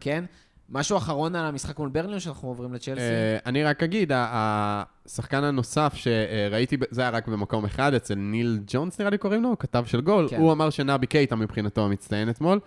כן. 0.00 0.24
משהו 0.70 0.96
אחרון 0.96 1.36
על 1.36 1.44
המשחק 1.46 1.78
מול 1.78 1.88
ברלין, 1.88 2.14
או 2.14 2.20
שאנחנו 2.20 2.48
עוברים 2.48 2.74
לצ'לסי? 2.74 3.00
אה, 3.00 3.38
אני 3.46 3.64
רק 3.64 3.82
אגיד, 3.82 4.12
ה- 4.12 4.82
השחקן 5.06 5.44
הנוסף 5.44 5.92
שראיתי, 5.94 6.76
זה 6.90 7.00
היה 7.00 7.10
רק 7.10 7.28
במקום 7.28 7.64
אחד, 7.64 7.94
אצל 7.94 8.14
ניל 8.14 8.60
ג'ונס 8.66 8.98
נראה 8.98 9.10
לי 9.10 9.18
קוראים 9.18 9.42
לו, 9.42 9.58
כתב 9.58 9.84
של 9.86 10.00
גול, 10.00 10.28
כן. 10.28 10.36
הוא 10.36 10.52
אמר 10.52 10.70
שנבי 10.70 11.06
קייטה 11.06 11.36
מבחינתו 11.36 11.84
המצטיין 11.84 12.30
אתמול. 12.30 12.60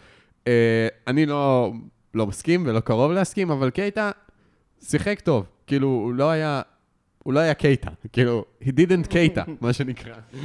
אה, 0.47 0.87
אני 1.07 1.25
לא, 1.25 1.73
לא 2.13 2.27
מסכים 2.27 2.63
ולא 2.67 2.79
קרוב 2.79 3.11
להסכים, 3.11 3.51
אבל 3.51 3.69
קייטה 3.69 4.11
שיחק 4.83 5.19
טוב. 5.19 5.45
כאילו, 5.67 5.87
הוא 5.87 6.13
לא 6.13 6.29
היה 6.31 6.61
הוא 7.23 7.33
לא 7.33 7.39
היה 7.39 7.53
קייטה. 7.53 7.89
כאילו, 8.13 8.45
he 8.63 8.67
didn't 8.67 9.07
קייטה, 9.09 9.43
מה 9.61 9.73
שנקרא. 9.73 10.13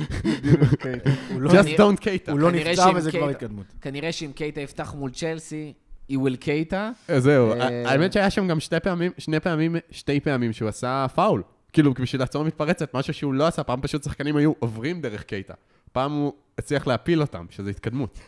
just 1.31 1.79
don't 1.79 2.01
קייטה. 2.01 2.33
הוא 2.33 2.41
לא 2.41 2.51
נפצע 2.51 2.91
וזה 2.97 3.13
כבר 3.13 3.29
התקדמות. 3.29 3.67
כנראה 3.81 4.13
שאם 4.13 4.33
קייטה 4.35 4.61
יפתח 4.61 4.95
מול 4.95 5.11
צ'לסי, 5.11 5.73
will 6.17 6.37
קייטה. 6.41 6.91
זהו, 7.19 7.53
אה, 7.53 7.91
האמת 7.91 8.13
שהיה 8.13 8.31
שם 8.31 8.49
גם 8.49 8.61
שתי 8.61 8.81
פעמים, 8.81 9.13
שני 9.19 9.41
פעמים, 9.41 9.77
שתי 9.91 10.21
פעמים 10.21 10.53
שהוא 10.53 10.69
עשה 10.69 11.07
פאול. 11.15 11.43
כאילו, 11.73 11.95
בשביל 11.95 12.23
לעצור 12.23 12.45
מתפרצת, 12.45 12.95
משהו 12.95 13.15
שהוא 13.15 13.35
לא 13.35 13.47
עשה, 13.47 13.63
פעם 13.63 13.81
פשוט 13.81 14.03
שחקנים 14.05 14.37
היו 14.37 14.53
עוברים 14.59 15.01
דרך 15.01 15.23
קייטה. 15.23 15.55
פעם 15.93 16.13
הוא 16.13 16.33
הצליח 16.59 16.87
להפיל 16.87 17.21
אותם, 17.21 17.47
שזה 17.51 17.71
התקדמות. 17.71 18.19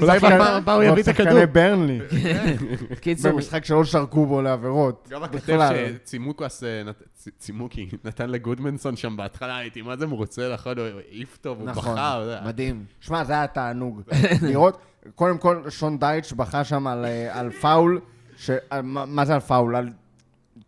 אולי 0.00 0.18
בפעם 0.18 0.40
הבאה 0.40 0.74
הוא 0.74 0.82
יביא 0.82 1.02
את 1.02 1.08
הכדור. 1.08 1.26
שחקני 1.32 1.46
ברנלי. 1.46 1.98
קיצור, 3.00 3.32
במשחק 3.32 3.64
שלא 3.64 3.84
שרקו 3.84 4.26
בו 4.26 4.42
לעבירות. 4.42 5.08
גם 5.10 5.22
הכתב 5.22 5.36
בכלל. 5.38 5.76
שצימוקוס, 6.04 6.64
אה, 6.64 6.82
נתן 8.04 8.30
לגודמנסון 8.30 8.96
שם 8.96 9.16
בהתחלה, 9.16 9.56
הייתי 9.56 9.82
מה 9.82 9.96
זה 9.96 10.06
מרוצה, 10.06 10.52
נכון, 10.54 10.78
הוא 10.78 10.86
העיף 11.08 11.38
טוב, 11.40 11.58
הוא 11.60 11.68
נכון, 11.68 11.92
בכה, 11.94 12.20
זה 12.24 12.32
היה- 12.32 12.46
מדהים. 12.46 12.84
שמע, 13.00 13.24
זה 13.24 13.32
היה 13.32 13.46
תענוג. 13.46 14.00
לראות, 14.48 14.78
קודם 15.14 15.38
כל, 15.38 15.70
שון 15.70 15.98
דייטש 15.98 16.32
בכה 16.32 16.64
שם 16.64 16.86
על, 16.86 17.04
אה, 17.04 17.38
על 17.40 17.50
פאול, 17.50 18.00
ש... 18.36 18.50
על, 18.70 18.82
מה, 18.82 19.04
מה 19.06 19.24
זה 19.24 19.34
על 19.34 19.40
פאול? 19.40 19.76
על 19.76 19.88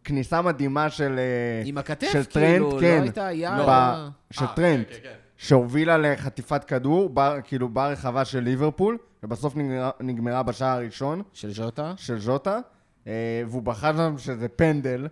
כניסה 0.05 0.42
מדהימה 0.42 0.90
של... 0.90 1.18
אה, 1.18 1.62
עם 1.64 1.79
הכתף, 1.79 2.12
של 2.12 2.22
כאילו, 2.25 2.70
טרנט, 2.70 2.72
לא 2.72 2.81
כן. 2.81 3.03
הייתה 3.03 3.33
יד. 3.33 3.53
ב- 3.68 4.09
של 4.31 4.44
אה, 4.44 4.55
טרנט, 4.55 4.88
כן, 4.88 4.94
כן, 4.94 5.01
כן. 5.03 5.14
שהובילה 5.37 5.99
לחטיפת 5.99 6.64
כדור, 6.64 7.11
ב, 7.14 7.40
כאילו 7.44 7.68
ברחבה 7.68 8.25
של 8.25 8.40
ליברפול, 8.40 8.99
ובסוף 9.22 9.57
נגמרה, 9.57 9.90
נגמרה 10.01 10.42
בשער 10.42 10.77
הראשון 10.77 11.22
של 11.33 11.51
ז'וטה. 11.51 11.92
של 11.96 12.18
ז'וטה, 12.18 12.59
אה, 13.07 13.42
והוא 13.49 13.62
בכה 13.62 13.92
שם 13.96 14.18
שזה 14.18 14.49
פנדל, 14.49 15.09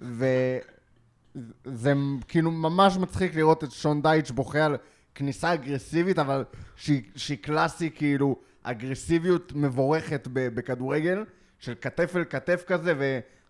וזה 0.00 1.92
כאילו 2.28 2.50
ממש 2.50 2.96
מצחיק 2.96 3.34
לראות 3.34 3.64
את 3.64 3.70
שון 3.70 4.02
דייטש 4.02 4.30
בוכה 4.30 4.64
על 4.64 4.76
כניסה 5.14 5.54
אגרסיבית, 5.54 6.18
אבל 6.18 6.44
שהיא, 6.76 7.02
שהיא 7.16 7.38
קלאסי, 7.38 7.90
כאילו, 7.94 8.36
אגרסיביות 8.62 9.52
מבורכת 9.52 10.28
בכדורגל, 10.32 11.24
של 11.58 11.74
כתף 11.80 12.16
אל 12.16 12.24
כתף 12.24 12.64
כזה, 12.66 12.94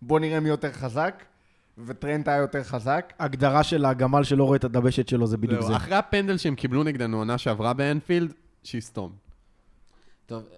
ובוא 0.02 0.20
נראה 0.20 0.40
מי 0.40 0.48
יותר 0.48 0.72
חזק, 0.72 1.24
וטרנט 1.78 2.28
היה 2.28 2.36
יותר 2.36 2.62
חזק. 2.62 3.12
הגדרה 3.18 3.62
של 3.62 3.84
הגמל 3.84 4.24
שלא 4.24 4.44
רואה 4.44 4.56
את 4.56 4.64
הדבשת 4.64 5.08
שלו 5.08 5.26
זה 5.26 5.36
בדיוק 5.36 5.62
זה. 5.62 5.76
אחרי 5.76 5.94
הפנדל 5.94 6.36
שהם 6.36 6.54
קיבלו 6.54 6.84
נגדנו 6.84 7.16
עונה 7.16 7.38
שעברה 7.38 7.72
באנפילד, 7.72 8.32
שיסתום. 8.62 9.12
טוב, 10.26 10.48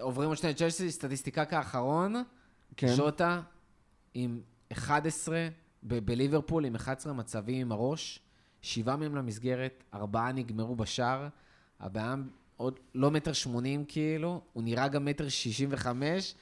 עוברים 0.00 0.28
עוד 0.28 0.38
שני 0.38 0.54
צ'לסי, 0.54 0.90
סטטיסטיקה 0.90 1.44
האחרון. 1.50 2.14
כן. 2.76 2.94
ז'וטה 2.94 3.40
עם 4.14 4.40
11, 4.72 5.48
ב- 5.82 5.98
בליברפול 5.98 6.64
עם 6.64 6.74
11 6.74 7.12
מצבים 7.12 7.60
עם 7.60 7.72
הראש, 7.72 8.20
שבעה 8.62 8.96
מהם 8.96 9.16
למסגרת, 9.16 9.84
ארבעה 9.94 10.32
נגמרו 10.32 10.76
בשער. 10.76 11.28
הבעיה 11.80 12.14
עוד 12.60 12.78
לא 12.94 13.10
מטר 13.10 13.32
שמונים 13.32 13.84
כאילו, 13.88 14.40
הוא 14.52 14.62
נראה 14.62 14.88
גם 14.88 15.04
מטר 15.04 15.28
שישים 15.28 15.68
וחמש. 15.72 16.34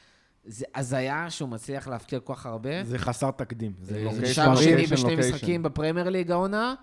זה 0.44 0.64
הזיה 0.74 1.31
שהוא 1.31 1.48
מצליח 1.48 1.88
להבקיע 1.88 2.20
כל 2.20 2.35
כך 2.35 2.46
הרבה. 2.46 2.85
זה 2.85 2.98
חסר 2.98 3.31
תקדים. 3.31 3.72
זה 3.83 4.07
זה 4.12 4.35
שער 4.35 4.57
שני 4.57 4.87
בשני 4.87 5.11
לוקיישן. 5.11 5.35
משחקים 5.35 5.62
בפרמייר 5.62 6.09
ליג 6.09 6.31
העונה. 6.31 6.74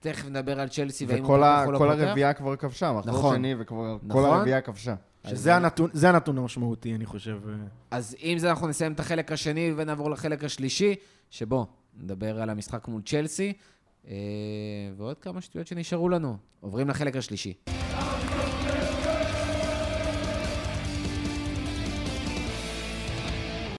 תכף 0.00 0.28
נדבר 0.28 0.60
על 0.60 0.68
צ'לסי 0.68 1.06
והאם 1.06 1.24
הוא 1.24 1.34
וכל 1.34 1.36
פותח 1.36 1.66
או 1.66 1.72
לא 1.72 1.78
כל. 1.78 1.90
הרביעייה 1.90 2.32
כבר 2.32 2.56
כבשה, 2.56 2.92
מחזור 2.92 3.18
נכון. 3.18 3.36
שני 3.36 3.54
וכבר 3.58 3.98
כל 3.98 4.06
נכון. 4.06 4.24
הרביעייה 4.24 4.60
כבשה. 4.60 4.94
שזה 5.26 5.56
הנתון, 5.56 5.90
זה 5.92 6.08
הנתון 6.08 6.38
המשמעותי, 6.38 6.94
אני 6.94 7.06
חושב. 7.06 7.38
אז 7.90 8.16
עם 8.18 8.38
זה 8.38 8.50
אנחנו 8.50 8.68
נסיים 8.68 8.92
את 8.92 9.00
החלק 9.00 9.32
השני 9.32 9.72
ונעבור 9.76 10.10
לחלק 10.10 10.44
השלישי, 10.44 10.94
שבו 11.30 11.66
נדבר 12.00 12.42
על 12.42 12.50
המשחק 12.50 12.88
מול 12.88 13.02
צ'לסי, 13.02 13.52
אה, 14.08 14.14
ועוד 14.96 15.18
כמה 15.18 15.40
שטויות 15.40 15.66
שנשארו 15.66 16.08
לנו. 16.08 16.36
עוברים 16.60 16.88
לחלק 16.88 17.16
השלישי. 17.16 17.54